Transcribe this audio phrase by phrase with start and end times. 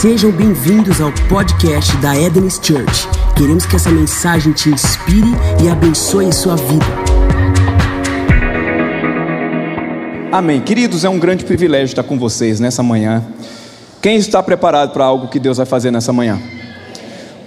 [0.00, 3.08] Sejam bem-vindos ao podcast da Eden's Church.
[3.36, 6.86] Queremos que essa mensagem te inspire e abençoe sua vida.
[10.30, 10.60] Amém.
[10.60, 13.26] Queridos, é um grande privilégio estar com vocês nessa manhã.
[14.00, 16.40] Quem está preparado para algo que Deus vai fazer nessa manhã?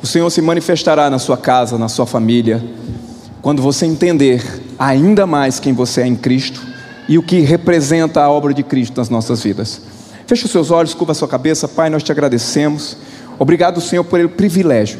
[0.04, 2.62] O Senhor se manifestará na sua casa, na sua família,
[3.42, 4.44] quando você entender
[4.78, 6.62] ainda mais quem você é em Cristo
[7.08, 10.01] e o que representa a obra de Cristo nas nossas vidas.
[10.32, 11.68] Feche os seus olhos, curva a sua cabeça.
[11.68, 12.95] Pai, nós te agradecemos.
[13.38, 14.98] Obrigado, Senhor, pelo privilégio.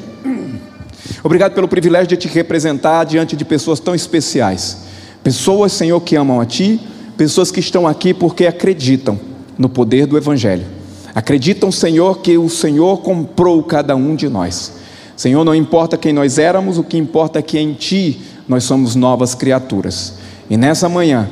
[1.24, 4.80] Obrigado pelo privilégio de te representar diante de pessoas tão especiais.
[5.24, 6.82] Pessoas, Senhor, que amam a Ti,
[7.16, 9.18] pessoas que estão aqui porque acreditam
[9.58, 10.66] no poder do Evangelho.
[11.16, 14.74] Acreditam, Senhor, que o Senhor comprou cada um de nós.
[15.16, 18.20] Senhor, não importa quem nós éramos, o que importa é que em Ti
[18.50, 20.16] nós somos novas criaturas.
[20.50, 21.30] E nessa manhã,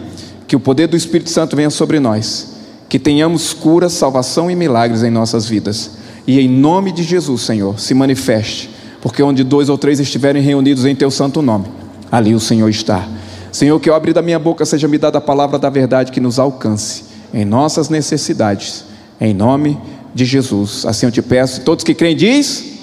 [0.48, 2.59] que o poder do Espírito Santo venha sobre nós
[2.90, 5.92] que tenhamos cura, salvação e milagres em nossas vidas.
[6.26, 10.86] E em nome de Jesus, Senhor, se manifeste, porque onde dois ou três estiverem reunidos
[10.86, 11.66] em teu santo nome,
[12.12, 13.08] ali o Senhor está.
[13.52, 16.20] Senhor, que eu abri da minha boca seja me dada a palavra da verdade que
[16.20, 18.86] nos alcance em nossas necessidades,
[19.22, 19.78] em nome
[20.14, 20.86] de Jesus.
[20.86, 21.62] Assim eu te peço.
[21.62, 22.80] Todos que creem, diz.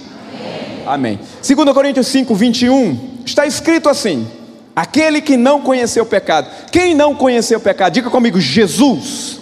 [0.86, 1.16] Amém.
[1.16, 1.20] Amém.
[1.46, 4.26] 2 Coríntios 5, 21, está escrito assim:
[4.74, 6.48] Aquele que não conheceu o pecado.
[6.70, 7.94] Quem não conheceu o pecado?
[7.94, 9.35] Diga comigo, Jesus.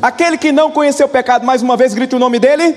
[0.00, 2.74] Aquele que não conheceu o pecado, mais uma vez grite o nome dele.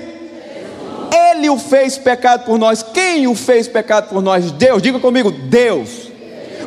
[1.14, 2.82] Ele o fez pecado por nós.
[2.82, 4.50] Quem o fez pecado por nós?
[4.52, 4.82] Deus.
[4.82, 6.10] Diga comigo, Deus.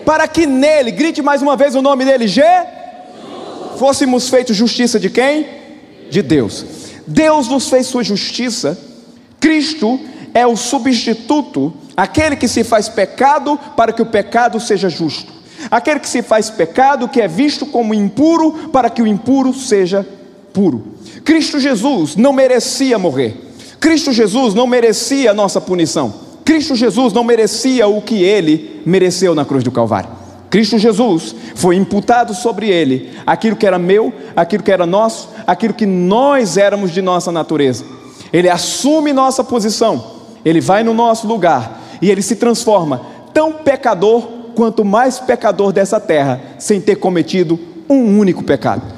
[0.05, 2.41] Para que nele, grite mais uma vez o nome dele, G.
[3.77, 5.45] Fôssemos feitos justiça de quem?
[6.09, 6.65] De Deus.
[7.05, 8.77] Deus nos fez sua justiça.
[9.39, 9.99] Cristo
[10.33, 15.33] é o substituto, aquele que se faz pecado para que o pecado seja justo.
[15.69, 20.07] Aquele que se faz pecado, que é visto como impuro, para que o impuro seja
[20.57, 20.83] puro.
[21.23, 23.37] Cristo Jesus não merecia morrer.
[23.79, 26.11] Cristo Jesus não merecia a nossa punição.
[26.43, 30.09] Cristo Jesus não merecia o que ele mereceu na cruz do Calvário.
[30.49, 35.75] Cristo Jesus foi imputado sobre ele aquilo que era meu, aquilo que era nosso, aquilo
[35.75, 37.85] que nós éramos de nossa natureza.
[38.33, 40.03] Ele assume nossa posição,
[40.43, 44.23] ele vai no nosso lugar e ele se transforma tão pecador
[44.55, 48.96] quanto mais pecador dessa terra, sem ter cometido um único pecado.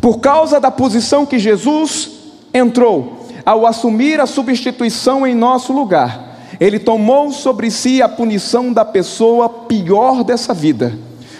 [0.00, 2.10] Por causa da posição que Jesus
[2.52, 8.84] entrou, ao assumir a substituição em nosso lugar, ele tomou sobre si a punição da
[8.84, 10.96] pessoa pior dessa vida,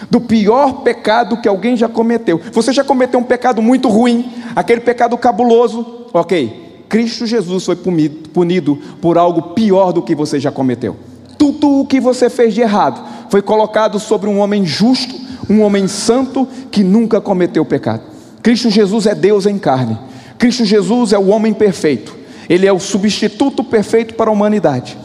[0.09, 2.41] do pior pecado que alguém já cometeu.
[2.51, 6.83] Você já cometeu um pecado muito ruim, aquele pecado cabuloso, ok?
[6.89, 10.95] Cristo Jesus foi punido por algo pior do que você já cometeu.
[11.37, 15.15] Tudo o que você fez de errado foi colocado sobre um homem justo,
[15.49, 18.12] um homem santo que nunca cometeu pecado.
[18.43, 19.97] Cristo Jesus é Deus em carne.
[20.37, 22.13] Cristo Jesus é o homem perfeito.
[22.49, 24.97] Ele é o substituto perfeito para a humanidade.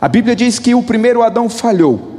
[0.00, 2.14] A Bíblia diz que o primeiro Adão falhou.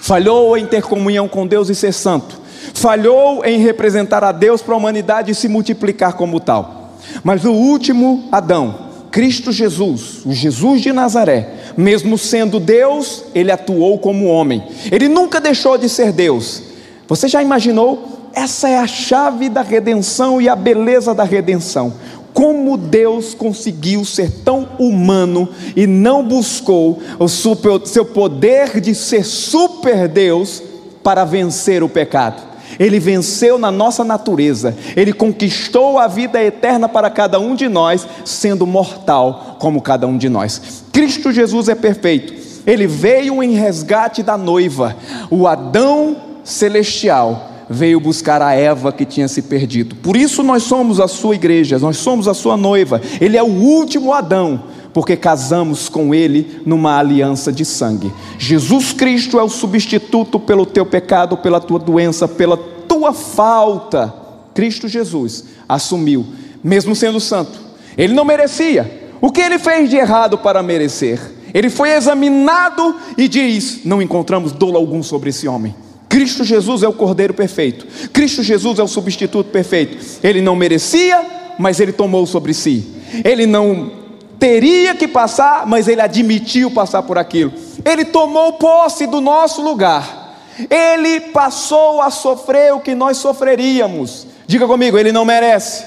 [0.00, 2.40] Falhou em ter comunhão com Deus e ser santo.
[2.74, 6.98] Falhou em representar a Deus para a humanidade e se multiplicar como tal.
[7.22, 13.98] Mas o último Adão, Cristo Jesus, o Jesus de Nazaré, mesmo sendo Deus, ele atuou
[13.98, 14.64] como homem.
[14.90, 16.62] Ele nunca deixou de ser Deus.
[17.06, 21.92] Você já imaginou essa é a chave da redenção e a beleza da redenção.
[22.32, 30.08] Como Deus conseguiu ser tão humano e não buscou o seu poder de ser super
[30.08, 30.62] Deus
[31.02, 32.42] para vencer o pecado.
[32.76, 38.04] Ele venceu na nossa natureza, ele conquistou a vida eterna para cada um de nós,
[38.24, 40.82] sendo mortal como cada um de nós.
[40.92, 42.34] Cristo Jesus é perfeito,
[42.66, 44.96] ele veio em resgate da noiva,
[45.30, 49.96] o Adão celestial veio buscar a Eva que tinha se perdido.
[49.96, 53.00] Por isso nós somos a sua igreja, nós somos a sua noiva.
[53.20, 58.12] Ele é o último Adão, porque casamos com ele numa aliança de sangue.
[58.38, 64.14] Jesus Cristo é o substituto pelo teu pecado, pela tua doença, pela tua falta.
[64.54, 66.26] Cristo Jesus assumiu,
[66.62, 67.58] mesmo sendo santo.
[67.96, 69.02] Ele não merecia.
[69.20, 71.18] O que ele fez de errado para merecer?
[71.52, 75.74] Ele foi examinado e diz: Não encontramos dolo algum sobre esse homem.
[76.14, 77.88] Cristo Jesus é o Cordeiro perfeito.
[78.12, 79.98] Cristo Jesus é o substituto perfeito.
[80.22, 81.20] Ele não merecia,
[81.58, 82.86] mas ele tomou sobre si.
[83.24, 83.90] Ele não
[84.38, 87.52] teria que passar, mas ele admitiu passar por aquilo.
[87.84, 90.38] Ele tomou posse do nosso lugar.
[90.70, 94.24] Ele passou a sofrer o que nós sofreríamos.
[94.46, 95.84] Diga comigo, ele não merece.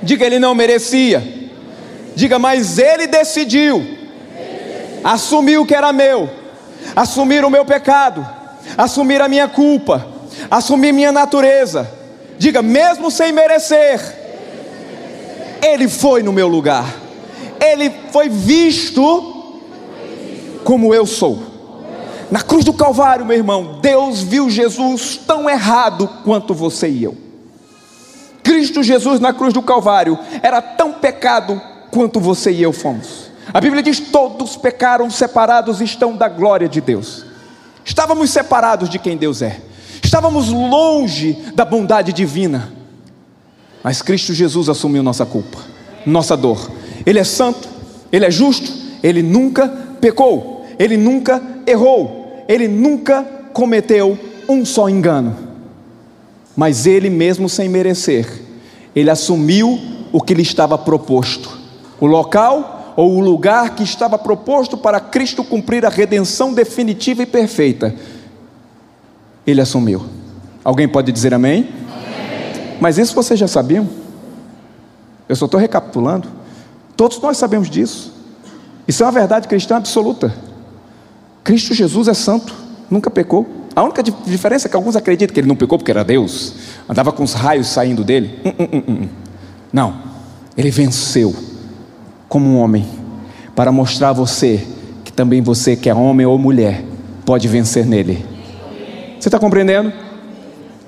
[0.00, 1.50] Diga, ele não merecia.
[2.14, 3.84] Diga, mas ele decidiu.
[5.02, 6.30] Assumiu o que era meu.
[6.94, 8.43] Assumir o meu pecado
[8.76, 10.06] assumir a minha culpa,
[10.50, 11.90] assumir minha natureza.
[12.38, 14.00] Diga, mesmo sem merecer,
[15.62, 17.02] Ele foi no meu lugar.
[17.60, 19.32] ele foi visto
[20.64, 21.42] como eu sou.
[22.30, 27.16] Na cruz do Calvário, meu irmão, Deus viu Jesus tão errado quanto você e eu.
[28.42, 33.30] Cristo Jesus na cruz do Calvário era tão pecado quanto você e eu fomos.
[33.52, 37.24] A Bíblia diz: todos pecaram, separados estão da glória de Deus.
[37.84, 39.60] Estávamos separados de quem Deus é,
[40.02, 42.72] estávamos longe da bondade divina,
[43.82, 45.58] mas Cristo Jesus assumiu nossa culpa,
[46.06, 46.70] nossa dor.
[47.04, 47.68] Ele é santo,
[48.10, 48.72] ele é justo,
[49.02, 49.68] ele nunca
[50.00, 53.22] pecou, ele nunca errou, ele nunca
[53.52, 55.36] cometeu um só engano.
[56.56, 58.42] Mas ele mesmo sem merecer,
[58.96, 59.78] ele assumiu
[60.12, 61.58] o que lhe estava proposto.
[62.00, 67.26] O local ou o lugar que estava proposto para Cristo cumprir a redenção definitiva e
[67.26, 67.94] perfeita,
[69.46, 70.04] ele assumiu.
[70.62, 71.68] Alguém pode dizer amém?
[71.68, 72.76] amém.
[72.80, 73.88] Mas isso vocês já sabiam?
[75.28, 76.28] Eu só estou recapitulando.
[76.96, 78.12] Todos nós sabemos disso.
[78.86, 80.34] Isso é uma verdade cristã absoluta.
[81.42, 82.54] Cristo Jesus é santo,
[82.90, 83.46] nunca pecou.
[83.74, 86.54] A única diferença é que alguns acreditam que ele não pecou porque era Deus,
[86.88, 88.38] andava com os raios saindo dele.
[88.44, 89.08] Hum, hum, hum,
[89.72, 89.96] não,
[90.56, 91.34] ele venceu
[92.34, 92.84] como um homem,
[93.54, 94.66] para mostrar a você
[95.04, 96.82] que também você, que é homem ou mulher,
[97.24, 98.26] pode vencer nele.
[99.20, 99.92] Você está compreendendo?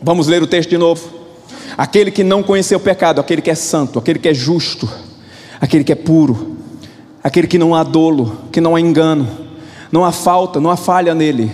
[0.02, 1.08] Vamos ler o texto de novo.
[1.78, 4.90] Aquele que não conheceu o pecado, aquele que é santo, aquele que é justo,
[5.60, 6.56] aquele que é puro,
[7.22, 9.28] aquele que não há dolo, que não há engano,
[9.92, 11.52] não há falta, não há falha nele.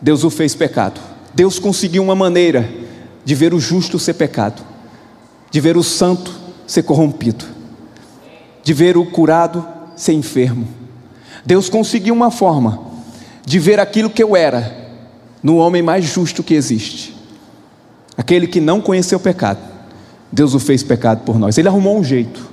[0.00, 1.00] Deus o fez pecado.
[1.34, 2.70] Deus conseguiu uma maneira
[3.24, 4.62] de ver o justo ser pecado,
[5.50, 6.32] de ver o santo
[6.68, 7.57] ser corrompido
[8.68, 9.66] de ver o curado
[9.96, 10.68] ser enfermo.
[11.42, 12.78] Deus conseguiu uma forma
[13.42, 14.90] de ver aquilo que eu era
[15.42, 17.16] no homem mais justo que existe.
[18.14, 19.58] Aquele que não conheceu pecado.
[20.30, 21.56] Deus o fez pecado por nós.
[21.56, 22.46] Ele arrumou um jeito,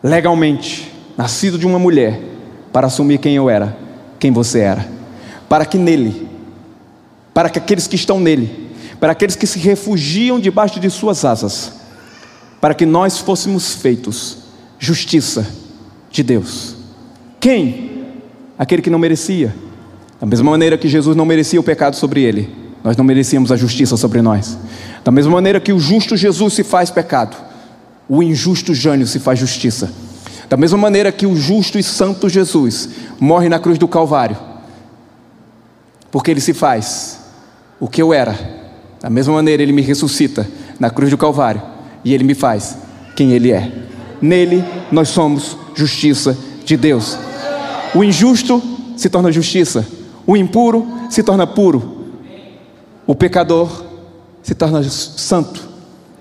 [0.00, 2.20] legalmente, nascido de uma mulher,
[2.72, 3.76] para assumir quem eu era,
[4.20, 4.88] quem você era.
[5.48, 6.28] Para que nele,
[7.34, 8.70] para que aqueles que estão nele,
[9.00, 11.72] para aqueles que se refugiam debaixo de suas asas,
[12.60, 14.46] para que nós fôssemos feitos
[14.78, 15.46] justiça
[16.10, 16.76] de Deus.
[17.40, 18.06] Quem?
[18.58, 19.54] Aquele que não merecia.
[20.20, 22.48] Da mesma maneira que Jesus não merecia o pecado sobre ele,
[22.82, 24.58] nós não merecíamos a justiça sobre nós.
[25.04, 27.36] Da mesma maneira que o justo Jesus se faz pecado,
[28.08, 29.92] o injusto Jânio se faz justiça.
[30.48, 32.88] Da mesma maneira que o justo e santo Jesus
[33.20, 34.36] morre na cruz do Calvário,
[36.10, 37.20] porque ele se faz
[37.78, 38.36] o que eu era.
[39.00, 40.48] Da mesma maneira ele me ressuscita
[40.80, 41.62] na cruz do Calvário
[42.04, 42.76] e ele me faz
[43.14, 43.70] quem ele é
[44.20, 47.18] nele nós somos justiça de Deus.
[47.94, 48.62] O injusto
[48.96, 49.86] se torna justiça,
[50.26, 52.06] o impuro se torna puro,
[53.06, 53.84] o pecador
[54.42, 55.66] se torna santo,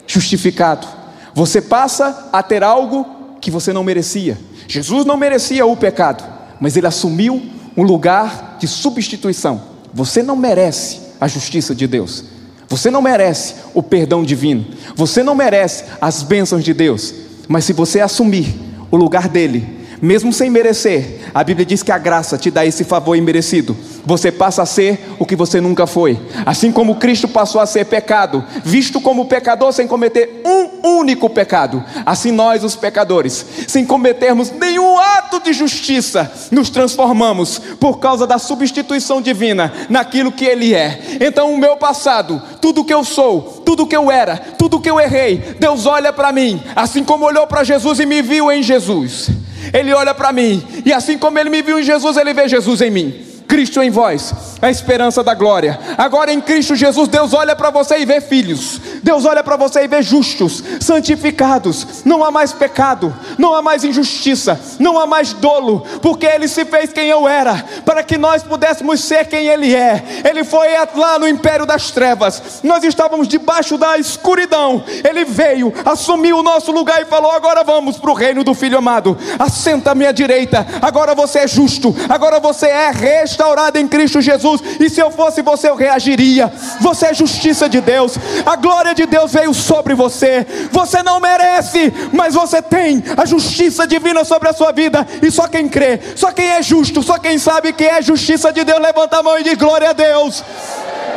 [0.06, 0.88] justificado.
[1.34, 3.06] Você passa a ter algo
[3.42, 4.38] que você não merecia.
[4.68, 6.24] Jesus não merecia o pecado,
[6.60, 7.42] mas ele assumiu
[7.76, 9.62] um lugar de substituição.
[9.94, 12.24] Você não merece a justiça de Deus.
[12.70, 14.66] Você não merece o perdão divino.
[14.96, 17.14] Você não merece as bênçãos de Deus.
[17.48, 18.56] Mas se você assumir
[18.92, 22.84] o lugar dele, mesmo sem merecer, a Bíblia diz que a graça te dá esse
[22.84, 23.76] favor imerecido.
[24.08, 26.18] Você passa a ser o que você nunca foi.
[26.46, 31.84] Assim como Cristo passou a ser pecado, visto como pecador sem cometer um único pecado,
[32.06, 38.40] assim nós, os pecadores, sem cometermos nenhum ato de justiça, nos transformamos por causa da
[38.40, 41.18] substituição divina naquilo que Ele é.
[41.20, 45.02] Então, o meu passado, tudo que eu sou, tudo que eu era, tudo que eu
[45.02, 49.30] errei, Deus olha para mim, assim como olhou para Jesus e me viu em Jesus.
[49.74, 52.80] Ele olha para mim, e assim como ele me viu em Jesus, ele vê Jesus
[52.80, 53.27] em mim.
[53.48, 55.80] Cristo em vós, a esperança da glória.
[55.98, 58.82] Agora em Cristo Jesus, Deus olha para você e vê filhos.
[59.02, 62.04] Deus olha para você e vê justos, santificados.
[62.04, 66.66] Não há mais pecado, não há mais injustiça, não há mais dolo, porque Ele se
[66.66, 70.04] fez quem eu era, para que nós pudéssemos ser quem Ele é.
[70.26, 74.84] Ele foi lá no império das trevas, nós estávamos debaixo da escuridão.
[75.08, 78.78] Ele veio, assumiu o nosso lugar e falou: Agora vamos para o reino do Filho
[78.78, 79.18] amado.
[79.40, 80.68] Assenta à minha direita.
[80.82, 82.92] Agora você é justo, agora você é
[83.38, 84.62] restaurado em Cristo Jesus.
[84.80, 86.52] E se eu fosse você, eu reagiria.
[86.82, 88.18] Você é justiça de Deus.
[88.44, 90.46] A glória de Deus veio sobre você.
[90.72, 95.08] Você não merece, mas você tem a justiça divina sobre a sua vida.
[95.22, 98.64] E só quem crê, só quem é justo, só quem sabe que é justiça de
[98.64, 100.44] Deus, levanta a mão e diz glória a Deus.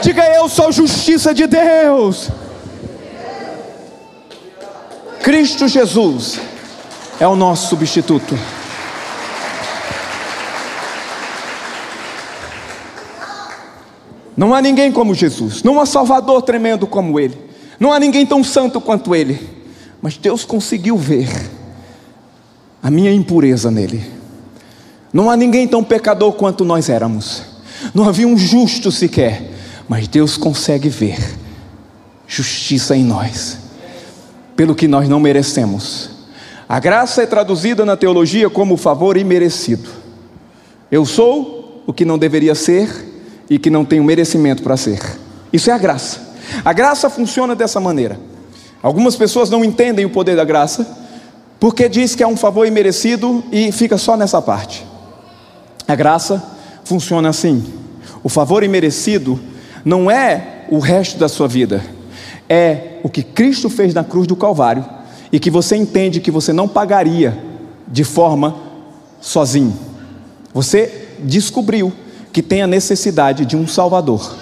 [0.02, 2.28] Diga eu sou justiça de Deus.
[5.22, 6.38] Cristo Jesus
[7.18, 8.59] é o nosso substituto.
[14.40, 17.37] Não há ninguém como Jesus, não há Salvador tremendo como Ele,
[17.78, 19.38] não há ninguém tão santo quanto Ele.
[20.00, 21.28] Mas Deus conseguiu ver
[22.82, 24.02] a minha impureza nele.
[25.12, 27.42] Não há ninguém tão pecador quanto nós éramos.
[27.92, 29.50] Não havia um justo sequer,
[29.87, 31.18] mas Deus consegue ver
[32.26, 33.59] justiça em nós,
[34.56, 36.12] pelo que nós não merecemos.
[36.66, 39.90] A graça é traduzida na teologia como favor imerecido.
[40.90, 43.09] Eu sou o que não deveria ser
[43.50, 45.00] e que não tenho merecimento para ser.
[45.52, 46.30] Isso é a graça.
[46.64, 48.19] A graça funciona dessa maneira.
[48.80, 50.87] Algumas pessoas não entendem o poder da graça,
[51.59, 54.87] porque diz que é um favor imerecido e fica só nessa parte.
[55.87, 56.42] A graça
[56.85, 57.64] funciona assim.
[58.23, 59.38] O favor imerecido
[59.85, 61.83] não é o resto da sua vida,
[62.49, 64.85] é o que Cristo fez na cruz do Calvário
[65.33, 67.37] e que você entende que você não pagaria
[67.88, 68.57] de forma
[69.21, 69.76] sozinho.
[70.54, 71.92] Você descobriu
[72.32, 74.37] que tem a necessidade de um Salvador,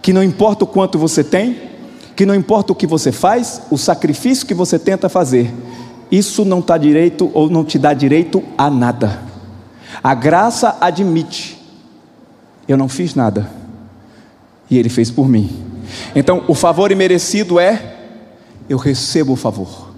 [0.00, 1.60] que não importa o quanto você tem,
[2.14, 5.52] que não importa o que você faz, o sacrifício que você tenta fazer,
[6.10, 9.20] isso não está direito ou não te dá direito a nada.
[10.02, 11.58] A graça admite,
[12.66, 13.50] eu não fiz nada,
[14.70, 15.50] e Ele fez por mim.
[16.14, 17.96] Então, o favor imerecido é,
[18.68, 19.94] eu recebo o favor,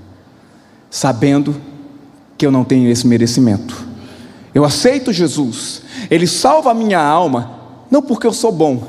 [0.91, 1.57] sabendo
[2.37, 3.87] que eu não tenho esse merecimento.
[4.55, 7.51] Eu aceito Jesus, Ele salva a minha alma,
[7.91, 8.83] não porque eu sou bom,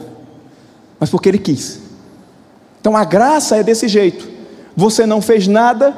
[1.00, 1.80] mas porque Ele quis.
[2.82, 4.28] Então a graça é desse jeito.
[4.76, 5.96] Você não fez nada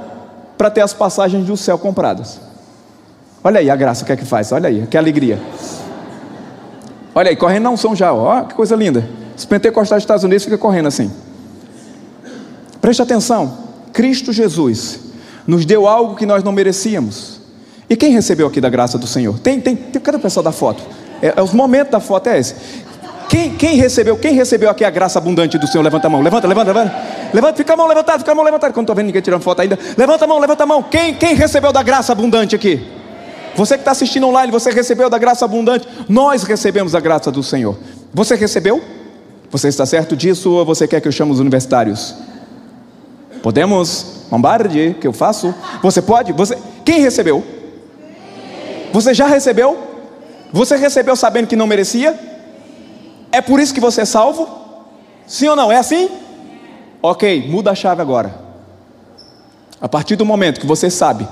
[0.58, 2.40] para ter as passagens do céu compradas.
[3.44, 4.52] Olha aí a graça, o que é que faz?
[4.52, 5.40] Olha aí, que alegria.
[7.14, 9.08] Olha aí, correndo na unção já, ó, que coisa linda.
[9.36, 11.12] Os pentecostais dos Estados Unidos fica correndo assim.
[12.80, 13.58] Preste atenção,
[13.92, 15.00] Cristo Jesus
[15.46, 17.42] nos deu algo que nós não merecíamos.
[17.90, 19.38] E quem recebeu aqui da graça do Senhor?
[19.40, 20.84] Tem, tem, tem cadê o pessoal da foto?
[21.22, 22.56] É, é os momentos da foto, é esse.
[23.30, 24.18] Quem, quem, recebeu?
[24.18, 25.82] Quem recebeu aqui a graça abundante do Senhor?
[25.82, 26.96] Levanta a mão, levanta, levanta, levanta.
[27.34, 28.74] Levanta, fica a mão levantada, fica a mão levantada.
[28.74, 29.80] Quando estou vendo ninguém tirando foto ainda.
[29.98, 30.84] Levanta a mão, levanta a mão.
[30.84, 32.86] Quem, quem recebeu da graça abundante aqui?
[33.56, 35.88] Você que está assistindo online, você recebeu da graça abundante.
[36.10, 37.78] Nós recebemos a graça do Senhor.
[38.14, 38.82] Você recebeu?
[39.50, 42.16] Você está certo disso ou você quer que eu chame os universitários?
[43.42, 44.26] Podemos?
[44.30, 45.54] Bombarde, que eu faço?
[45.82, 46.34] Você pode?
[46.34, 46.58] Você?
[46.84, 47.44] Quem recebeu?
[48.92, 49.91] Você já recebeu?
[50.52, 52.18] Você recebeu sabendo que não merecia?
[53.32, 54.48] É por isso que você é salvo?
[55.26, 55.72] Sim ou não?
[55.72, 56.10] É assim?
[57.02, 58.34] Ok, muda a chave agora.
[59.80, 61.28] A partir do momento que você sabe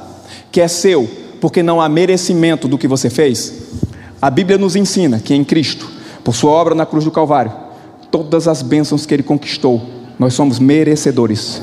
[0.51, 1.07] que é seu,
[1.39, 3.53] porque não há merecimento do que você fez,
[4.21, 5.89] a Bíblia nos ensina que em Cristo,
[6.23, 7.51] por sua obra na cruz do Calvário,
[8.09, 9.81] todas as bênçãos que ele conquistou,
[10.17, 11.61] nós somos merecedores.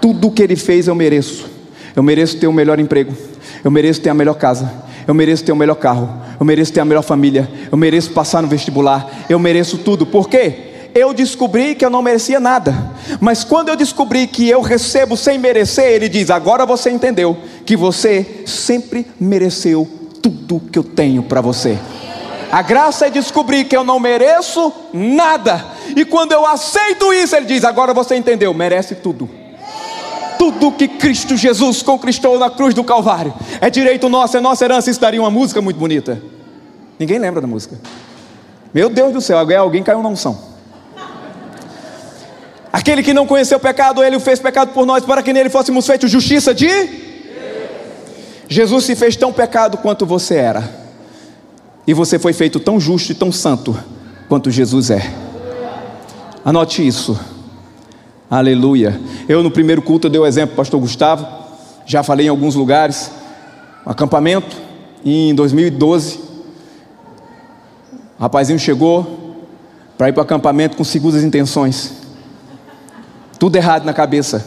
[0.00, 1.50] Tudo que ele fez eu mereço.
[1.94, 3.14] Eu mereço ter o melhor emprego,
[3.62, 4.72] eu mereço ter a melhor casa,
[5.06, 8.42] eu mereço ter o melhor carro, eu mereço ter a melhor família, eu mereço passar
[8.42, 10.06] no vestibular, eu mereço tudo.
[10.06, 10.70] Por quê?
[10.94, 12.74] Eu descobri que eu não merecia nada,
[13.18, 17.76] mas quando eu descobri que eu recebo sem merecer, ele diz: agora você entendeu que
[17.76, 19.88] você sempre mereceu
[20.22, 21.78] tudo que eu tenho para você.
[22.50, 25.64] A graça é descobrir que eu não mereço nada,
[25.96, 29.41] e quando eu aceito isso, ele diz: agora você entendeu, merece tudo
[30.42, 34.90] tudo que Cristo Jesus conquistou na cruz do Calvário é direito nosso, é nossa herança.
[34.90, 36.20] Isso daria uma música muito bonita.
[36.98, 37.78] Ninguém lembra da música.
[38.74, 40.36] Meu Deus do céu, alguém caiu na unção.
[42.72, 45.48] Aquele que não conheceu o pecado, ele o fez pecado por nós, para que nele
[45.48, 47.12] fôssemos feitos justiça de.
[48.48, 50.68] Jesus se fez tão pecado quanto você era,
[51.86, 53.78] e você foi feito tão justo e tão santo
[54.28, 55.08] quanto Jesus é.
[56.44, 57.31] Anote isso.
[58.32, 58.98] Aleluia.
[59.28, 61.28] Eu no primeiro culto eu dei o exemplo, pastor Gustavo,
[61.84, 63.10] já falei em alguns lugares,
[63.86, 64.56] um acampamento
[65.04, 66.18] em 2012.
[68.18, 69.36] O rapazinho chegou
[69.98, 71.92] para ir para o acampamento com segundas intenções.
[73.38, 74.42] Tudo errado na cabeça.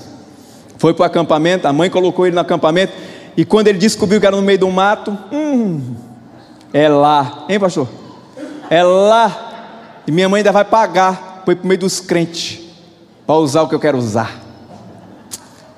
[0.80, 2.92] Foi para o acampamento, a mãe colocou ele no acampamento,
[3.38, 5.94] e quando ele descobriu que era no meio do mato, hum,
[6.74, 7.88] é lá, hein, pastor?
[8.68, 10.02] É lá.
[10.08, 12.65] E minha mãe ainda vai pagar, foi para o meio dos crentes
[13.26, 14.42] para usar o que eu quero usar.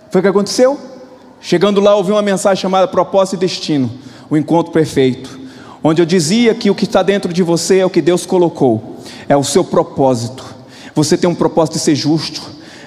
[0.09, 0.79] Foi o que aconteceu?
[1.39, 3.89] Chegando lá, ouvi uma mensagem chamada Propósito e Destino
[4.29, 5.47] o encontro perfeito
[5.83, 8.97] onde eu dizia que o que está dentro de você é o que Deus colocou,
[9.27, 10.45] é o seu propósito.
[10.93, 12.41] Você tem um propósito de ser justo,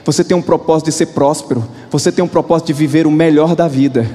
[0.04, 3.54] você tem um propósito de ser próspero, você tem um propósito de viver o melhor
[3.54, 4.06] da vida.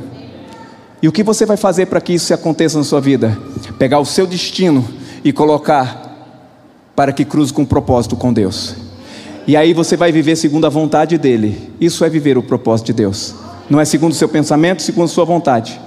[1.01, 3.37] E o que você vai fazer para que isso aconteça na sua vida?
[3.77, 4.85] Pegar o seu destino
[5.23, 6.03] e colocar
[6.95, 8.84] para que cruze com um propósito com Deus.
[9.47, 11.71] E aí você vai viver segundo a vontade dele.
[11.79, 13.35] Isso é viver o propósito de Deus.
[13.69, 15.79] Não é segundo o seu pensamento, segundo a sua vontade.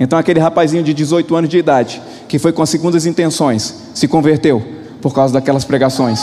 [0.00, 4.08] Então aquele rapazinho de 18 anos de idade, que foi com as segundas intenções, se
[4.08, 4.62] converteu
[5.02, 6.20] por causa daquelas pregações.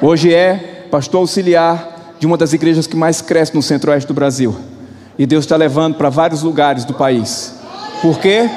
[0.00, 4.56] Hoje é pastor auxiliar de uma das igrejas que mais cresce no centro-oeste do Brasil.
[5.18, 7.54] E Deus está levando para vários lugares do país.
[8.00, 8.48] Por quê?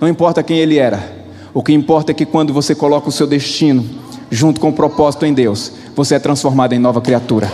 [0.00, 1.18] Não importa quem ele era.
[1.52, 3.84] O que importa é que quando você coloca o seu destino
[4.30, 7.50] junto com o propósito em Deus, você é transformado em nova criatura.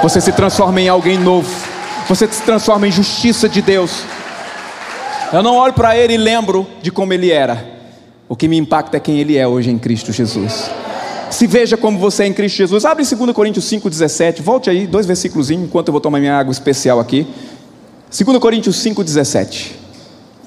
[0.00, 1.50] Você se transforma em alguém novo.
[2.08, 4.04] Você se transforma em justiça de Deus.
[5.32, 7.66] Eu não olho para ele e lembro de como ele era.
[8.28, 10.70] O que me impacta é quem ele é hoje em Cristo Jesus.
[11.32, 12.84] Se veja como você é em Cristo Jesus.
[12.84, 14.40] Abre 2 Coríntios 5,17.
[14.40, 17.26] Volte aí, dois versículos enquanto eu vou tomar minha água especial aqui.
[18.16, 19.72] 2 Coríntios 5,17.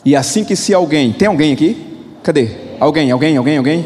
[0.05, 1.12] E assim que se alguém.
[1.12, 1.75] Tem alguém aqui?
[2.23, 2.51] Cadê?
[2.79, 3.85] Alguém, alguém, alguém, alguém?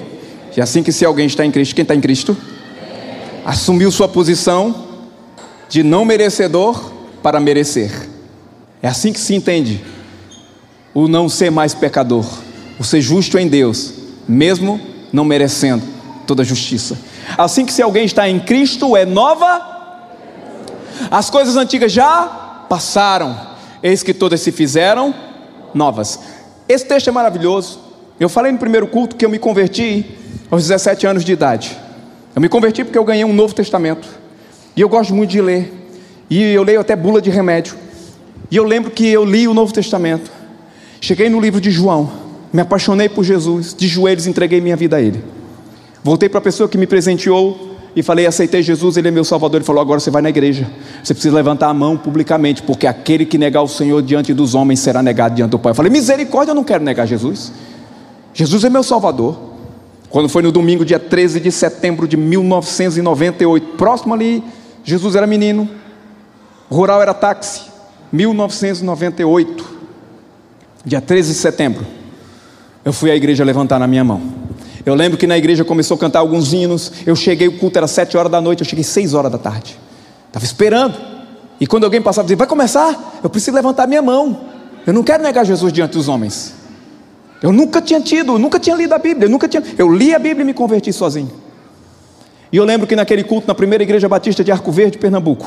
[0.55, 2.37] E assim que se alguém está em Cristo, quem está em Cristo?
[3.47, 4.75] Assumiu sua posição
[5.69, 6.91] de não merecedor
[7.23, 8.09] para merecer.
[8.83, 9.81] É assim que se entende
[10.93, 12.25] o não ser mais pecador,
[12.77, 13.93] o ser justo em Deus,
[14.27, 14.81] mesmo
[15.13, 15.81] não merecendo
[16.27, 16.97] toda justiça.
[17.37, 19.61] Assim que se alguém está em Cristo é nova,
[21.09, 23.33] as coisas antigas já passaram,
[23.81, 25.15] eis que todas se fizeram
[25.73, 26.19] novas.
[26.67, 27.79] Esse texto é maravilhoso.
[28.19, 30.17] Eu falei no primeiro culto que eu me converti
[30.51, 31.86] aos 17 anos de idade.
[32.37, 34.07] Eu me converti porque eu ganhei um Novo Testamento.
[34.75, 35.73] E eu gosto muito de ler.
[36.29, 37.75] E eu leio até bula de remédio.
[38.51, 40.29] E eu lembro que eu li o Novo Testamento.
[41.01, 42.11] Cheguei no livro de João.
[42.53, 43.73] Me apaixonei por Jesus.
[43.73, 45.23] De joelhos entreguei minha vida a Ele.
[46.03, 49.57] Voltei para a pessoa que me presenteou e falei: aceitei Jesus, Ele é meu Salvador.
[49.57, 50.69] Ele falou: agora você vai na igreja.
[51.03, 54.79] Você precisa levantar a mão publicamente, porque aquele que negar o Senhor diante dos homens
[54.79, 55.71] será negado diante do Pai.
[55.71, 57.51] Eu falei: misericórdia, eu não quero negar Jesus.
[58.31, 59.46] Jesus é meu Salvador.
[60.09, 64.43] Quando foi no domingo, dia 13 de setembro de 1998, próximo ali
[64.83, 65.69] Jesus era menino,
[66.71, 67.63] rural era táxi,
[68.13, 69.65] 1998,
[70.85, 71.85] dia 13 de setembro,
[72.85, 74.21] eu fui à igreja levantar na minha mão.
[74.85, 76.93] Eu lembro que na igreja começou a cantar alguns hinos.
[77.05, 79.77] Eu cheguei, o culto era sete horas da noite, eu cheguei seis horas da tarde.
[80.27, 80.95] Estava esperando.
[81.59, 84.39] E quando alguém passava dizia, vai começar, eu preciso levantar minha mão.
[84.85, 86.53] Eu não quero negar Jesus diante dos homens.
[87.41, 89.63] Eu nunca tinha tido, nunca tinha lido a Bíblia, nunca tinha.
[89.77, 91.31] Eu li a Bíblia e me converti sozinho.
[92.51, 95.45] E eu lembro que naquele culto, na primeira igreja batista de Arco Verde, Pernambuco,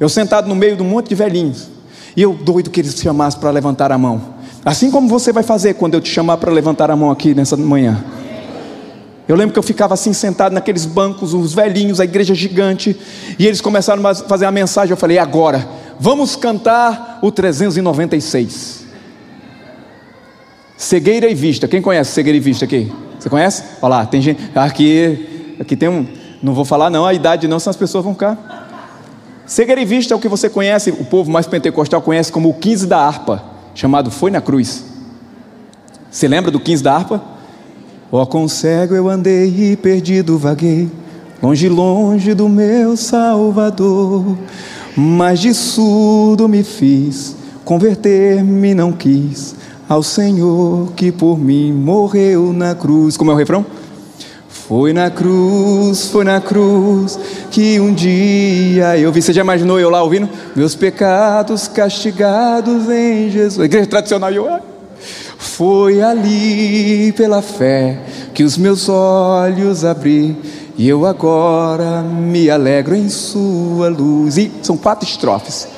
[0.00, 1.68] eu sentado no meio de um monte de velhinhos,
[2.16, 4.38] e eu doido que eles se chamassem para levantar a mão.
[4.64, 7.56] Assim como você vai fazer quando eu te chamar para levantar a mão aqui nessa
[7.56, 8.02] manhã.
[9.28, 12.96] Eu lembro que eu ficava assim sentado naqueles bancos, os velhinhos, a igreja gigante,
[13.38, 14.90] e eles começaram a fazer a mensagem.
[14.90, 15.68] Eu falei: agora,
[16.00, 18.87] vamos cantar o 396.
[20.78, 21.66] Cegueira e vista.
[21.66, 22.90] Quem conhece cegueira e vista aqui?
[23.18, 23.64] Você conhece?
[23.82, 24.40] Olha lá, tem gente.
[24.54, 26.06] Aqui, aqui tem um,
[26.40, 28.68] não vou falar não a idade não, senão as pessoas vão ficar.
[29.44, 32.54] Cegueira e vista é o que você conhece, o povo mais pentecostal conhece como o
[32.54, 33.42] 15 da harpa,
[33.74, 34.84] chamado Foi na Cruz.
[36.08, 37.22] Você lembra do 15 da harpa?
[38.12, 40.88] Ó, oh, com cego eu andei e perdido vaguei,
[41.42, 44.38] longe, longe do meu Salvador,
[44.96, 49.56] mas de surdo me fiz, converter-me não quis,
[49.88, 53.16] ao Senhor que por mim morreu na cruz.
[53.16, 53.64] Como é o refrão?
[54.48, 57.18] Foi na cruz, foi na cruz
[57.50, 59.22] que um dia eu vi.
[59.22, 60.28] Você já imaginou eu lá ouvindo?
[60.54, 63.64] Meus pecados castigados em Jesus.
[63.64, 64.46] Igreja tradicional, eu.
[65.38, 67.98] Foi ali pela fé
[68.34, 70.36] que os meus olhos abri
[70.76, 74.36] e eu agora me alegro em Sua luz.
[74.36, 75.77] E são quatro estrofes.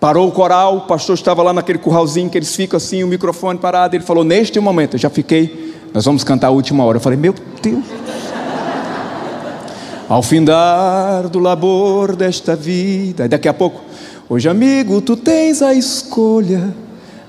[0.00, 3.58] Parou o coral, o pastor estava lá naquele curralzinho que eles ficam assim, o microfone
[3.58, 3.96] parado.
[3.96, 6.98] Ele falou: Neste momento, eu já fiquei nós vamos cantar a última hora.
[6.98, 7.84] Eu falei, meu Deus.
[10.08, 13.82] Ao findar do labor desta vida, daqui a pouco,
[14.28, 16.74] hoje amigo, tu tens a escolha,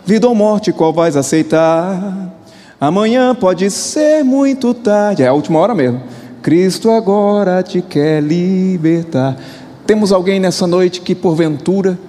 [0.06, 2.32] vida ou morte, qual vais aceitar?
[2.80, 6.02] Amanhã pode ser muito tarde, é a última hora mesmo.
[6.42, 9.36] Cristo agora te quer libertar.
[9.86, 12.00] Temos alguém nessa noite que, porventura,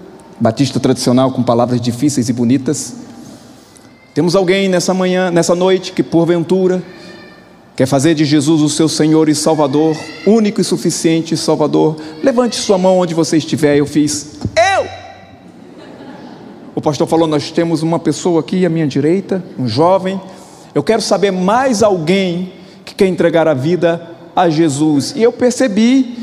[0.41, 2.95] batista tradicional com palavras difíceis e bonitas,
[4.15, 6.83] temos alguém nessa manhã, nessa noite, que porventura
[7.77, 11.97] quer fazer de Jesus o seu Senhor e Salvador, único e suficiente Salvador.
[12.23, 13.77] Levante sua mão onde você estiver.
[13.77, 14.39] Eu fiz.
[14.57, 14.87] Eu!
[16.75, 20.21] O pastor falou: Nós temos uma pessoa aqui à minha direita, um jovem.
[20.75, 22.53] Eu quero saber mais alguém
[22.85, 25.15] que quer entregar a vida a Jesus.
[25.17, 26.17] E eu percebi,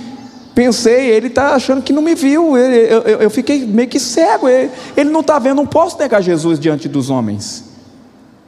[0.57, 2.57] pensei, ele está achando que não me viu.
[2.57, 4.49] Eu, eu, eu fiquei meio que cego.
[4.49, 7.63] Ele, ele não está vendo, não posso negar Jesus diante dos homens.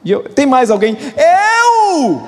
[0.04, 0.98] E eu, tem mais alguém?
[1.16, 2.20] Eu!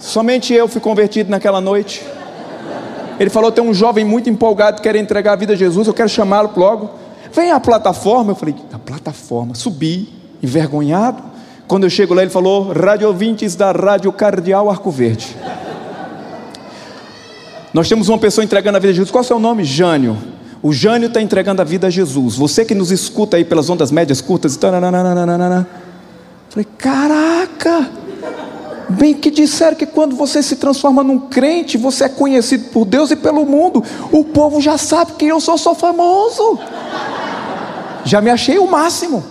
[0.00, 2.04] Somente eu fui convertido naquela noite.
[3.20, 5.94] Ele falou: tem um jovem muito empolgado que quer entregar a vida a Jesus, eu
[5.94, 6.90] quero chamá-lo logo.
[7.32, 8.32] Vem à plataforma.
[8.32, 9.54] Eu falei: a plataforma.
[9.54, 11.22] Subi, envergonhado.
[11.68, 15.36] Quando eu chego lá, ele falou: rádio ouvintes da Rádio Cardeal Arco Verde.
[17.76, 19.10] Nós temos uma pessoa entregando a vida a Jesus.
[19.10, 19.62] Qual é o seu nome?
[19.62, 20.16] Jânio.
[20.62, 22.34] O Jânio está entregando a vida a Jesus.
[22.34, 24.56] Você que nos escuta aí pelas ondas médias curtas.
[24.56, 25.66] Falei,
[26.78, 27.90] caraca!
[28.88, 33.10] Bem que disseram que quando você se transforma num crente, você é conhecido por Deus
[33.10, 33.84] e pelo mundo.
[34.10, 36.58] O povo já sabe que eu sou, sou famoso.
[38.06, 39.22] Já me achei o máximo.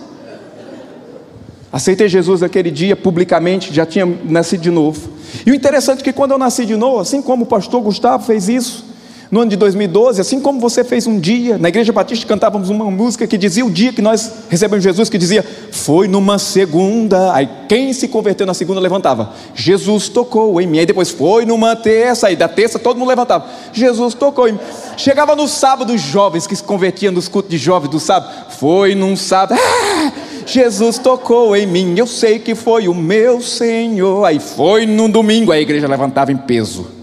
[1.72, 5.10] Aceitei Jesus naquele dia publicamente, já tinha nascido de novo.
[5.44, 8.24] E o interessante é que quando eu nasci de novo, assim como o pastor Gustavo
[8.24, 8.86] fez isso,
[9.30, 12.88] no ano de 2012, assim como você fez um dia, na Igreja Batista cantávamos uma
[12.90, 17.48] música que dizia o dia que nós recebemos Jesus, que dizia, foi numa segunda, aí
[17.68, 22.28] quem se converteu na segunda levantava, Jesus tocou em mim, aí depois foi numa terça,
[22.28, 24.60] aí da terça todo mundo levantava, Jesus tocou em mim.
[24.96, 28.94] Chegava no sábado, os jovens que se convertiam nos cultos de jovens do sábado, foi
[28.94, 30.12] num sábado, ah,
[30.46, 35.52] Jesus tocou em mim, eu sei que foi o meu Senhor, aí foi num domingo,
[35.52, 36.96] a igreja levantava em peso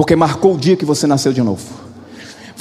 [0.00, 1.62] porque marcou o dia que você nasceu de novo.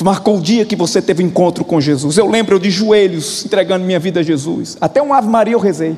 [0.03, 2.17] Marcou o dia que você teve encontro com Jesus.
[2.17, 4.77] Eu lembro eu de joelhos entregando minha vida a Jesus.
[4.81, 5.97] Até um Ave Maria eu rezei.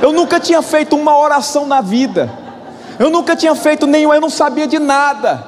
[0.00, 2.32] Eu nunca tinha feito uma oração na vida.
[2.98, 5.46] Eu nunca tinha feito nenhum, eu não sabia de nada.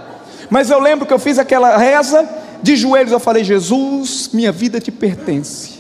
[0.51, 2.29] Mas eu lembro que eu fiz aquela reza
[2.63, 3.13] de joelhos.
[3.13, 5.76] Eu falei: Jesus, minha vida te pertence.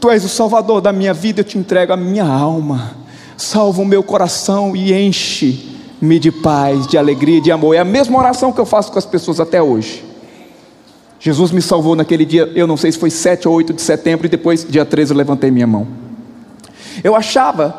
[0.00, 1.40] Tu és o Salvador da minha vida.
[1.40, 2.96] Eu te entrego a minha alma.
[3.36, 7.74] Salva o meu coração e enche me de paz, de alegria, de amor.
[7.74, 10.04] É a mesma oração que eu faço com as pessoas até hoje.
[11.18, 14.24] Jesus me salvou naquele dia, eu não sei se foi 7 ou 8 de setembro,
[14.24, 15.86] e depois, dia 13, eu levantei minha mão.
[17.04, 17.76] Eu achava